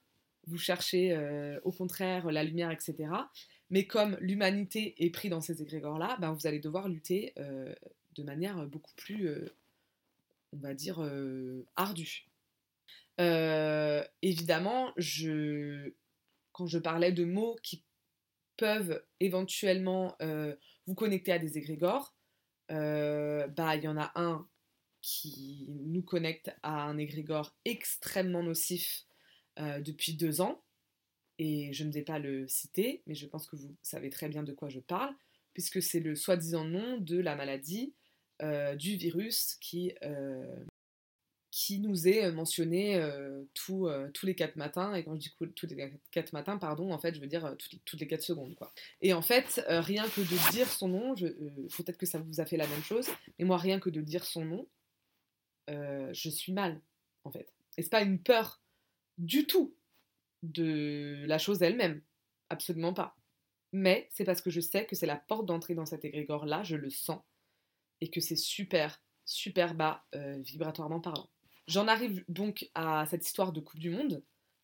vous 0.47 0.57
cherchez 0.57 1.17
au 1.63 1.71
contraire 1.71 2.31
la 2.31 2.43
lumière, 2.43 2.71
etc. 2.71 3.09
Mais 3.69 3.87
comme 3.87 4.17
l'humanité 4.19 4.95
est 5.03 5.09
prise 5.09 5.31
dans 5.31 5.41
ces 5.41 5.61
égrégores-là, 5.61 6.17
ben 6.19 6.31
vous 6.33 6.47
allez 6.47 6.59
devoir 6.59 6.87
lutter 6.87 7.33
euh, 7.37 7.73
de 8.15 8.23
manière 8.23 8.65
beaucoup 8.67 8.93
plus, 8.95 9.27
euh, 9.27 9.49
on 10.53 10.57
va 10.57 10.73
dire, 10.73 11.01
euh, 11.01 11.65
ardue. 11.75 12.27
évidemment, 14.21 14.93
je, 14.97 15.93
quand 16.51 16.67
je 16.67 16.77
parlais 16.77 17.11
de 17.11 17.25
mots 17.25 17.57
qui 17.63 17.83
peuvent 18.57 19.03
éventuellement 19.19 20.17
vous 20.85 20.95
connecter 20.95 21.31
à 21.31 21.39
des 21.39 21.57
égrégores, 21.57 22.13
bah 22.69 23.75
il 23.75 23.83
y 23.83 23.87
en 23.87 23.97
a 23.97 24.11
un 24.15 24.47
qui 25.01 25.67
nous 25.69 26.01
connecte 26.01 26.55
à 26.63 26.83
un 26.83 26.97
égrégore 26.97 27.55
extrêmement 27.65 28.43
nocif 28.43 29.05
depuis 29.57 30.13
deux 30.13 30.41
ans 30.41 30.64
et 31.37 31.73
je 31.73 31.83
ne 31.83 31.91
vais 31.91 32.03
pas 32.03 32.19
le 32.19 32.47
citer, 32.47 33.01
mais 33.07 33.15
je 33.15 33.25
pense 33.25 33.47
que 33.47 33.55
vous 33.55 33.75
savez 33.81 34.09
très 34.09 34.29
bien 34.29 34.43
de 34.43 34.53
quoi 34.53 34.69
je 34.69 34.79
parle, 34.79 35.13
puisque 35.53 35.81
c'est 35.81 35.99
le 35.99 36.15
soi-disant 36.15 36.65
nom 36.65 36.97
de 36.97 37.19
la 37.19 37.35
maladie, 37.35 37.93
euh, 38.41 38.75
du 38.75 38.97
virus 38.97 39.55
qui, 39.61 39.93
euh, 40.03 40.65
qui 41.51 41.79
nous 41.79 42.07
est 42.07 42.29
mentionné 42.33 42.95
euh, 42.97 43.45
tous 43.53 43.87
les 44.23 44.35
quatre 44.35 44.57
matins, 44.57 44.93
et 44.93 45.03
quand 45.03 45.15
je 45.15 45.19
dis 45.19 45.35
tous 45.55 45.67
les 45.67 45.93
quatre 46.11 46.33
matins, 46.33 46.57
pardon, 46.57 46.91
en 46.91 46.99
fait, 46.99 47.15
je 47.15 47.21
veux 47.21 47.27
dire 47.27 47.55
toutes, 47.85 47.99
les 47.99 48.07
quatre 48.07 48.23
secondes, 48.23 48.55
quoi. 48.55 48.73
Et 49.01 49.13
en 49.13 49.21
fait, 49.21 49.63
rien 49.67 50.07
que 50.09 50.21
de 50.21 50.51
dire 50.51 50.69
son 50.69 50.89
nom, 50.89 51.15
peut-être 51.15 51.97
que 51.97 52.05
ça 52.05 52.19
vous 52.19 52.41
a 52.41 52.45
fait 52.45 52.57
la 52.57 52.67
même 52.67 52.83
chose, 52.83 53.07
mais 53.39 53.45
moi, 53.45 53.57
rien 53.57 53.79
que 53.79 53.89
de 53.89 54.01
dire 54.01 54.25
son 54.25 54.43
nom, 54.43 54.67
je 55.67 56.29
suis 56.29 56.51
mal, 56.51 56.81
en 57.23 57.31
fait. 57.31 57.53
Et 57.77 57.83
c'est 57.83 57.89
pas 57.89 58.01
une 58.01 58.19
peur 58.19 58.61
du 59.17 59.47
tout 59.47 59.73
de 60.51 61.25
la 61.27 61.37
chose 61.37 61.61
elle-même. 61.61 62.01
Absolument 62.49 62.93
pas. 62.93 63.15
Mais 63.71 64.07
c'est 64.11 64.23
parce 64.23 64.41
que 64.41 64.49
je 64.49 64.61
sais 64.61 64.85
que 64.85 64.95
c'est 64.95 65.05
la 65.05 65.17
porte 65.17 65.45
d'entrée 65.45 65.75
dans 65.75 65.85
cet 65.85 66.05
égrégore-là, 66.05 66.63
je 66.63 66.75
le 66.75 66.89
sens, 66.89 67.21
et 68.01 68.09
que 68.09 68.21
c'est 68.21 68.35
super, 68.35 69.01
super 69.25 69.75
bas 69.75 70.05
euh, 70.15 70.39
vibratoirement 70.41 71.01
parlant. 71.01 71.29
J'en 71.67 71.87
arrive 71.87 72.23
donc 72.29 72.69
à 72.75 73.05
cette 73.07 73.25
histoire 73.25 73.51
de 73.51 73.59
Coupe 73.59 73.79
du 73.79 73.89
Monde. 73.89 74.23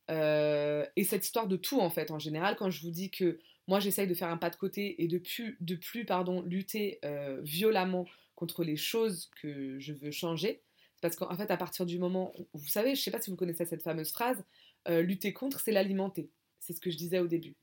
Euh, 0.10 0.86
et 0.96 1.04
cette 1.04 1.26
histoire 1.26 1.48
de 1.48 1.58
tout, 1.58 1.80
en 1.80 1.90
fait, 1.90 2.12
en 2.12 2.20
général, 2.20 2.56
quand 2.56 2.70
je 2.70 2.82
vous 2.82 2.92
dis 2.92 3.10
que 3.12 3.40
moi, 3.68 3.80
j'essaye 3.80 4.08
de 4.08 4.14
faire 4.14 4.30
un 4.30 4.38
pas 4.38 4.50
de 4.50 4.56
côté 4.56 5.02
et 5.04 5.08
de 5.08 5.18
plus, 5.18 5.58
de 5.62 5.76
plus 5.76 6.06
pardon, 6.06 6.42
lutter 6.42 7.00
euh, 7.06 7.40
violemment 7.42 8.06
contre 8.36 8.64
les 8.64 8.76
choses 8.76 9.30
que 9.42 9.80
je 9.80 9.94
veux 9.94 10.12
changer, 10.12 10.62
c'est 10.96 11.02
parce 11.02 11.16
qu'en 11.16 11.36
fait, 11.36 11.52
à 11.52 11.58
partir 11.58 11.86
du 11.86 11.98
moment, 11.98 12.34
vous 12.54 12.68
savez, 12.68 12.96
je 12.96 13.02
sais 13.02 13.12
pas 13.12 13.22
si 13.22 13.30
vous 13.30 13.38
connaissez 13.38 13.66
cette 13.66 13.84
fameuse 13.84 14.12
phrase, 14.12 14.44
euh, 14.88 15.02
lutter 15.02 15.34
contre, 15.34 15.60
c'est 15.60 15.72
l'alimenter. 15.72 16.30
C'est 16.60 16.74
ce 16.74 16.82
que 16.82 16.92
je 16.92 16.98
disais 16.98 17.20
au 17.20 17.28
début. 17.28 17.56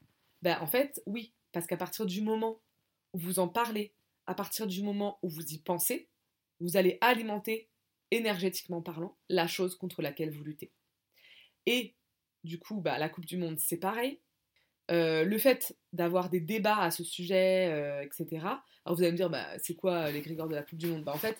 Ben, 0.43 0.59
en 0.61 0.67
fait, 0.67 1.03
oui, 1.07 1.33
parce 1.53 1.67
qu'à 1.67 1.77
partir 1.77 2.07
du 2.07 2.21
moment 2.23 2.61
où 3.13 3.19
vous 3.19 3.39
en 3.39 3.49
parlez, 3.49 3.93
à 4.27 4.35
partir 4.35 4.67
du 4.67 4.83
moment 4.83 5.19
où 5.23 5.29
vous 5.29 5.53
y 5.53 5.59
pensez, 5.59 6.09
vous 6.61 6.77
allez 6.77 6.99
alimenter, 7.01 7.69
énergétiquement 8.11 8.83
parlant, 8.83 9.17
la 9.29 9.47
chose 9.47 9.77
contre 9.77 10.03
laquelle 10.03 10.31
vous 10.31 10.45
luttez. 10.45 10.71
Et 11.67 11.95
du 12.45 12.59
coup, 12.59 12.81
bah, 12.81 12.99
la 12.99 13.09
Coupe 13.09 13.27
du 13.27 13.37
Monde, 13.37 13.59
c'est 13.59 13.77
pareil. 13.77 14.21
Euh, 14.91 15.25
le 15.25 15.39
fait 15.39 15.77
d'avoir 15.93 16.31
des 16.31 16.41
débats 16.41 16.79
à 16.79 16.91
ce 16.91 17.05
sujet, 17.05 17.69
euh, 17.71 18.03
etc. 18.03 18.47
Alors 18.85 18.97
vous 18.97 19.03
allez 19.03 19.13
me 19.13 19.17
dire, 19.17 19.29
bah, 19.29 19.59
c'est 19.59 19.75
quoi 19.75 20.11
les 20.11 20.23
grégores 20.23 20.49
de 20.49 20.55
la 20.55 20.63
Coupe 20.63 20.79
du 20.79 20.87
Monde? 20.87 21.05
Bah, 21.05 21.13
En 21.15 21.19
fait, 21.19 21.39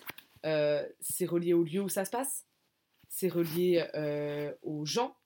c'est 0.99 1.25
relié 1.25 1.53
au 1.53 1.63
lieu 1.63 1.81
où 1.81 1.89
ça 1.89 2.05
se 2.05 2.11
passe, 2.11 2.45
c'est 3.09 3.27
relié 3.27 3.85
aux 4.61 4.85
gens 4.85 5.18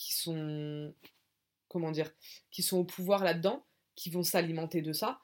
qui 0.00 0.14
sont, 0.14 0.94
comment 1.68 1.90
dire, 1.90 2.10
qui 2.50 2.62
sont 2.62 2.78
au 2.78 2.84
pouvoir 2.84 3.22
là-dedans, 3.22 3.66
qui 3.96 4.08
vont 4.08 4.22
s'alimenter 4.22 4.80
de 4.80 4.94
ça, 4.94 5.20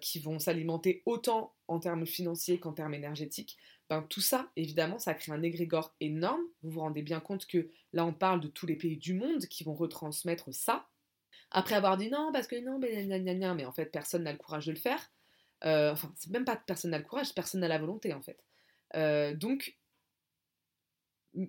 qui 0.00 0.18
vont 0.18 0.38
s'alimenter 0.38 1.02
autant 1.06 1.54
en 1.68 1.78
termes 1.78 2.04
financiers 2.04 2.60
qu'en 2.60 2.72
termes 2.72 2.92
énergétiques. 2.92 3.56
Ben, 3.88 4.02
tout 4.02 4.20
ça, 4.20 4.50
évidemment, 4.56 4.98
ça 4.98 5.14
crée 5.14 5.32
un 5.32 5.42
égrégore 5.42 5.94
énorme. 6.00 6.42
Vous 6.62 6.70
vous 6.70 6.80
rendez 6.80 7.02
bien 7.02 7.20
compte 7.20 7.46
que 7.46 7.70
là, 7.92 8.04
on 8.04 8.12
parle 8.12 8.40
de 8.40 8.48
tous 8.48 8.66
les 8.66 8.76
pays 8.76 8.98
du 8.98 9.14
monde 9.14 9.46
qui 9.46 9.64
vont 9.64 9.74
retransmettre 9.74 10.52
ça. 10.52 10.86
Après 11.50 11.76
avoir 11.76 11.96
dit 11.96 12.10
non, 12.10 12.30
parce 12.32 12.46
que 12.46 12.56
non, 12.56 12.78
mais, 12.78 13.06
mais 13.06 13.64
en 13.64 13.72
fait, 13.72 13.86
personne 13.86 14.24
n'a 14.24 14.32
le 14.32 14.38
courage 14.38 14.66
de 14.66 14.72
le 14.72 14.78
faire. 14.78 15.10
Euh, 15.64 15.92
enfin, 15.92 16.12
c'est 16.16 16.30
même 16.30 16.44
pas 16.44 16.56
personne 16.56 16.90
n'a 16.90 16.98
le 16.98 17.04
courage, 17.04 17.34
personne 17.34 17.60
n'a 17.60 17.68
la 17.68 17.78
volonté, 17.78 18.12
en 18.12 18.22
fait. 18.22 18.42
Euh, 18.96 19.34
donc, 19.34 19.78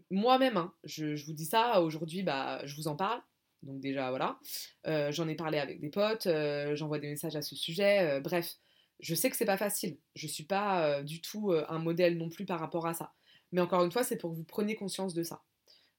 moi-même, 0.09 0.57
hein, 0.57 0.73
je, 0.83 1.23
vous 1.25 1.33
dis 1.33 1.45
ça, 1.45 1.81
aujourd'hui, 1.81 2.23
bah, 2.23 2.65
je 2.65 2.75
vous 2.75 2.87
en 2.87 2.95
parle. 2.95 3.21
Donc 3.63 3.79
déjà, 3.79 4.09
voilà. 4.09 4.39
Euh, 4.87 5.11
j'en 5.11 5.27
ai 5.27 5.35
parlé 5.35 5.57
avec 5.57 5.79
des 5.79 5.89
potes, 5.89 6.27
j'envoie 6.73 6.99
des 6.99 7.09
messages 7.09 7.35
à 7.35 7.41
ce 7.41 7.55
sujet. 7.55 8.19
bref, 8.21 8.55
je 8.99 9.15
sais 9.15 9.29
que 9.29 9.35
c'est 9.35 9.45
pas 9.45 9.57
facile. 9.57 9.97
Je 10.15 10.27
suis 10.27 10.45
pas 10.45 11.01
du 11.03 11.21
tout 11.21 11.51
un 11.51 11.79
modèle 11.79 12.17
non 12.17 12.29
plus 12.29 12.45
par 12.45 12.59
rapport 12.59 12.87
à 12.87 12.93
ça. 12.93 13.13
Mais 13.51 13.61
encore 13.61 13.83
une 13.83 13.91
fois, 13.91 14.03
c'est 14.03 14.17
pour 14.17 14.31
que 14.31 14.35
vous 14.35 14.43
preniez 14.43 14.75
conscience 14.75 15.13
de 15.13 15.23
ça. 15.23 15.41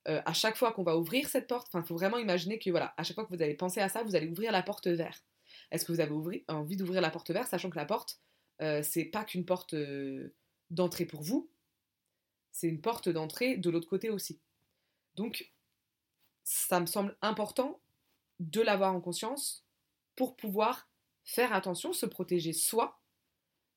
Euh, 0.09 0.20
à 0.25 0.33
chaque 0.33 0.57
fois 0.57 0.72
qu'on 0.72 0.85
va 0.85 0.96
ouvrir 0.96 1.29
cette 1.29 1.49
porte, 1.49 1.68
il 1.75 1.83
faut 1.83 1.96
vraiment 1.96 2.18
imaginer 2.18 2.59
que 2.59 2.70
voilà, 2.70 2.94
à 2.96 3.03
chaque 3.03 3.16
fois 3.16 3.25
que 3.25 3.35
vous 3.35 3.42
allez 3.42 3.55
penser 3.55 3.81
à 3.81 3.88
ça, 3.88 4.03
vous 4.05 4.14
allez 4.14 4.29
ouvrir 4.29 4.53
la 4.53 4.62
porte 4.62 4.87
vert. 4.87 5.25
Est-ce 5.72 5.85
que 5.85 5.92
vous 5.92 6.01
avez 6.01 6.44
envie 6.49 6.77
d'ouvrir 6.77 7.01
la 7.01 7.11
porte 7.11 7.31
vert, 7.31 7.46
sachant 7.46 7.70
que 7.70 7.77
la 7.77 7.87
porte, 7.87 8.20
euh, 8.62 8.83
c'est 8.83 9.05
pas 9.05 9.25
qu'une 9.25 9.44
porte 9.44 9.75
euh, 9.75 10.33
d'entrée 10.70 11.07
pour 11.07 11.22
vous, 11.22 11.51
c'est 12.57 12.69
une 12.69 12.81
porte 12.81 13.11
d'entrée 13.11 13.59
de 13.59 13.69
l'autre 13.69 13.87
côté 13.87 14.09
aussi. 14.09 14.40
Donc, 15.14 15.53
ça 16.42 16.81
me 16.81 16.87
semble 16.87 17.14
important 17.21 17.83
de 18.40 18.62
l'avoir 18.62 18.95
en 18.95 19.01
conscience 19.03 19.66
pour 20.14 20.37
pouvoir 20.37 20.88
faire 21.23 21.53
attention, 21.53 21.92
se 21.92 22.07
protéger 22.07 22.55
soi, 22.55 22.99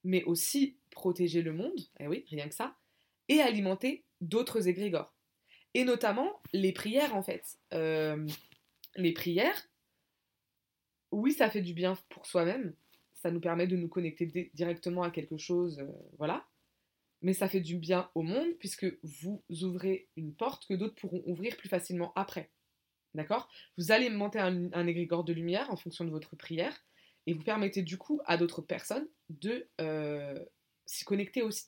mais 0.06 0.24
aussi 0.24 0.78
protéger 0.92 1.42
le 1.42 1.52
monde, 1.52 1.78
eh 2.00 2.08
oui, 2.08 2.26
rien 2.30 2.48
que 2.48 2.56
ça, 2.56 2.78
et 3.28 3.42
alimenter 3.42 4.06
d'autres 4.22 4.70
égrégores. 4.70 5.14
Et 5.74 5.84
notamment 5.84 6.42
les 6.54 6.72
prières, 6.72 7.18
en 7.18 7.22
fait. 7.22 7.60
Euh, 7.74 8.26
les 8.96 9.12
prières, 9.12 9.62
oui, 11.12 11.34
ça 11.34 11.50
fait 11.50 11.62
du 11.62 11.74
bien 11.74 11.98
pour 12.08 12.26
soi-même. 12.26 12.74
Ça 13.14 13.30
nous 13.30 13.42
permet 13.42 13.68
de 13.68 13.76
nous 13.76 13.90
connecter 13.90 14.52
directement 14.54 15.04
à 15.04 15.12
quelque 15.12 15.38
chose, 15.38 15.80
euh, 15.80 15.92
voilà. 16.18 16.49
Mais 17.22 17.34
ça 17.34 17.50
fait 17.50 17.60
du 17.60 17.78
bien 17.78 18.10
au 18.16 18.22
monde 18.22 18.48
puisque 18.60 18.88
vous 19.04 19.44
ouvrez 19.62 20.08
une 20.16 20.34
porte 20.34 20.66
que 20.68 20.74
d'autres 20.74 20.96
pourront 20.96 21.24
ouvrir 21.26 21.58
plus 21.58 21.70
facilement 21.70 22.14
après. 22.16 22.52
D'accord? 23.14 23.50
Vous 23.78 23.92
allez 23.92 24.10
monter 24.10 24.40
un, 24.40 24.72
un, 24.72 24.88
égrégore 24.88 25.24
de 25.24 25.34
lumière 25.34 25.70
en 25.72 25.76
fonction 25.76 26.06
de 26.06 26.12
votre 26.12 26.36
prière 26.36 26.86
et 27.26 27.34
vous 27.34 27.44
permettez 27.44 27.82
du 27.82 27.98
coup 27.98 28.22
à 28.26 28.38
d'autres 28.38 28.62
personnes 28.62 29.08
de 29.30 29.68
euh, 29.82 30.40
s'y 30.86 31.06
connecter 31.06 31.42
aussi. 31.42 31.66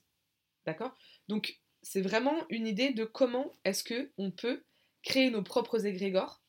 D'accord? 0.66 0.96
Donc 1.28 1.60
c'est 1.82 2.02
vraiment 2.02 2.46
une 2.50 2.68
idée 2.68 2.94
de 2.94 3.06
comment 3.06 3.52
est-ce 3.66 3.84
que 3.84 4.12
on 4.18 4.32
peut 4.32 4.64
créer 5.04 5.32
nos 5.32 5.44
propres 5.44 5.86
égrégores, 5.86 6.44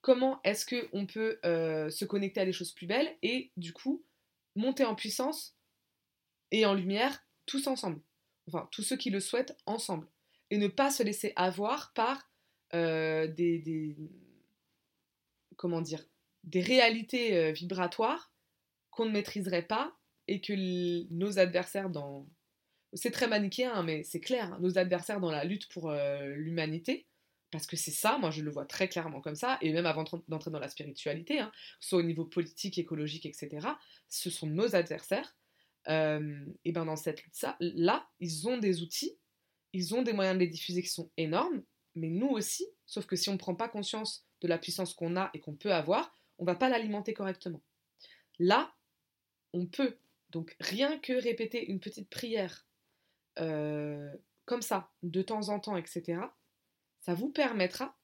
comment 0.00 0.40
est-ce 0.44 0.64
que 0.64 0.88
on 0.92 1.06
peut 1.06 1.38
euh, 1.44 1.90
se 1.90 2.04
connecter 2.04 2.40
à 2.40 2.44
des 2.44 2.52
choses 2.52 2.72
plus 2.72 2.86
belles 2.86 3.16
et 3.22 3.52
du 3.56 3.72
coup 3.72 4.04
monter 4.54 4.84
en 4.84 4.94
puissance 4.94 5.56
et 6.50 6.66
en 6.66 6.74
lumière 6.74 7.26
tous 7.46 7.66
ensemble. 7.66 8.00
Enfin, 8.48 8.68
tous 8.72 8.82
ceux 8.82 8.96
qui 8.96 9.10
le 9.10 9.20
souhaitent 9.20 9.56
ensemble. 9.66 10.06
Et 10.50 10.58
ne 10.58 10.68
pas 10.68 10.90
se 10.90 11.02
laisser 11.02 11.32
avoir 11.36 11.92
par 11.94 12.30
euh, 12.74 13.26
des, 13.26 13.96
comment 15.56 15.80
dire 15.80 16.04
réalités 16.52 17.36
euh, 17.36 17.52
vibratoires 17.52 18.32
qu'on 18.90 19.04
ne 19.06 19.10
maîtriserait 19.10 19.66
pas 19.66 19.96
et 20.28 20.40
que 20.40 20.52
nos 21.12 21.38
adversaires 21.38 21.88
dans 21.88 22.26
c'est 22.94 23.10
très 23.10 23.28
manichéen, 23.28 23.72
hein, 23.74 23.82
mais 23.82 24.02
c'est 24.04 24.20
clair, 24.20 24.52
hein, 24.52 24.58
nos 24.60 24.78
adversaires 24.78 25.20
dans 25.20 25.30
la 25.30 25.44
lutte 25.44 25.68
pour 25.68 25.90
euh, 25.90 26.34
l'humanité, 26.36 27.06
parce 27.50 27.66
que 27.66 27.76
c'est 27.76 27.90
ça, 27.90 28.18
moi 28.18 28.30
je 28.30 28.42
le 28.42 28.50
vois 28.50 28.66
très 28.66 28.88
clairement 28.88 29.20
comme 29.20 29.34
ça, 29.34 29.58
et 29.62 29.72
même 29.72 29.86
avant 29.86 30.04
d'entrer 30.28 30.50
dans 30.50 30.58
la 30.58 30.68
spiritualité, 30.68 31.40
hein, 31.40 31.50
soit 31.80 31.98
au 31.98 32.02
niveau 32.02 32.24
politique, 32.24 32.78
écologique, 32.78 33.26
etc., 33.26 33.66
ce 34.08 34.30
sont 34.30 34.46
nos 34.46 34.74
adversaires. 34.74 35.34
Euh, 35.88 36.44
et 36.64 36.72
bien 36.72 36.84
dans 36.84 36.96
cette 36.96 37.22
lutte-là, 37.24 38.08
ils 38.20 38.48
ont 38.48 38.58
des 38.58 38.82
outils, 38.82 39.18
ils 39.72 39.94
ont 39.94 40.02
des 40.02 40.12
moyens 40.12 40.36
de 40.36 40.40
les 40.40 40.50
diffuser 40.50 40.82
qui 40.82 40.88
sont 40.88 41.10
énormes, 41.16 41.62
mais 41.94 42.08
nous 42.08 42.28
aussi, 42.28 42.66
sauf 42.86 43.06
que 43.06 43.16
si 43.16 43.28
on 43.28 43.34
ne 43.34 43.38
prend 43.38 43.54
pas 43.54 43.68
conscience 43.68 44.26
de 44.40 44.48
la 44.48 44.58
puissance 44.58 44.94
qu'on 44.94 45.16
a 45.16 45.30
et 45.34 45.40
qu'on 45.40 45.54
peut 45.54 45.72
avoir, 45.72 46.16
on 46.38 46.44
va 46.44 46.54
pas 46.54 46.68
l'alimenter 46.68 47.14
correctement. 47.14 47.62
Là, 48.38 48.74
on 49.52 49.66
peut. 49.66 49.98
Donc 50.30 50.56
rien 50.60 50.98
que 50.98 51.12
répéter 51.12 51.70
une 51.70 51.80
petite 51.80 52.08
prière 52.08 52.66
euh, 53.38 54.10
comme 54.44 54.62
ça, 54.62 54.90
de 55.02 55.22
temps 55.22 55.48
en 55.48 55.60
temps, 55.60 55.76
etc., 55.76 56.20
ça 57.00 57.14
vous 57.14 57.30
permettra 57.30 57.96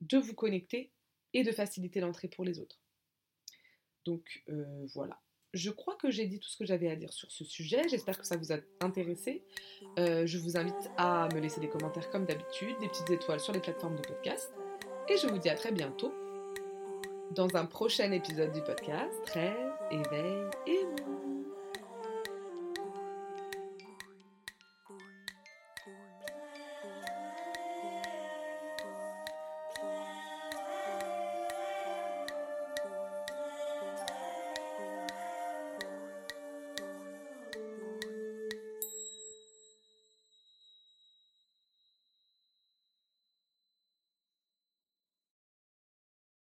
de 0.00 0.18
vous 0.18 0.34
connecter 0.34 0.92
et 1.32 1.42
de 1.42 1.52
faciliter 1.52 2.00
l'entrée 2.00 2.28
pour 2.28 2.44
les 2.44 2.58
autres. 2.58 2.80
Donc 4.04 4.42
euh, 4.48 4.86
voilà. 4.94 5.20
Je 5.52 5.70
crois 5.70 5.96
que 5.96 6.10
j'ai 6.10 6.26
dit 6.26 6.38
tout 6.38 6.48
ce 6.48 6.56
que 6.56 6.64
j'avais 6.64 6.90
à 6.90 6.96
dire 6.96 7.12
sur 7.12 7.30
ce 7.30 7.44
sujet. 7.44 7.82
J'espère 7.88 8.18
que 8.18 8.26
ça 8.26 8.36
vous 8.36 8.52
a 8.52 8.56
intéressé. 8.80 9.42
Euh, 9.98 10.26
je 10.26 10.38
vous 10.38 10.56
invite 10.56 10.90
à 10.96 11.28
me 11.34 11.40
laisser 11.40 11.60
des 11.60 11.68
commentaires 11.68 12.08
comme 12.10 12.24
d'habitude, 12.24 12.74
des 12.80 12.88
petites 12.88 13.10
étoiles 13.10 13.40
sur 13.40 13.52
les 13.52 13.60
plateformes 13.60 13.96
de 13.96 14.02
podcast. 14.02 14.50
Et 15.08 15.16
je 15.18 15.26
vous 15.26 15.38
dis 15.38 15.50
à 15.50 15.54
très 15.54 15.72
bientôt 15.72 16.12
dans 17.32 17.54
un 17.56 17.66
prochain 17.66 18.12
épisode 18.12 18.52
du 18.52 18.62
podcast 18.62 19.12
13 19.26 19.52
éveil 19.90 20.44
et 20.66 21.11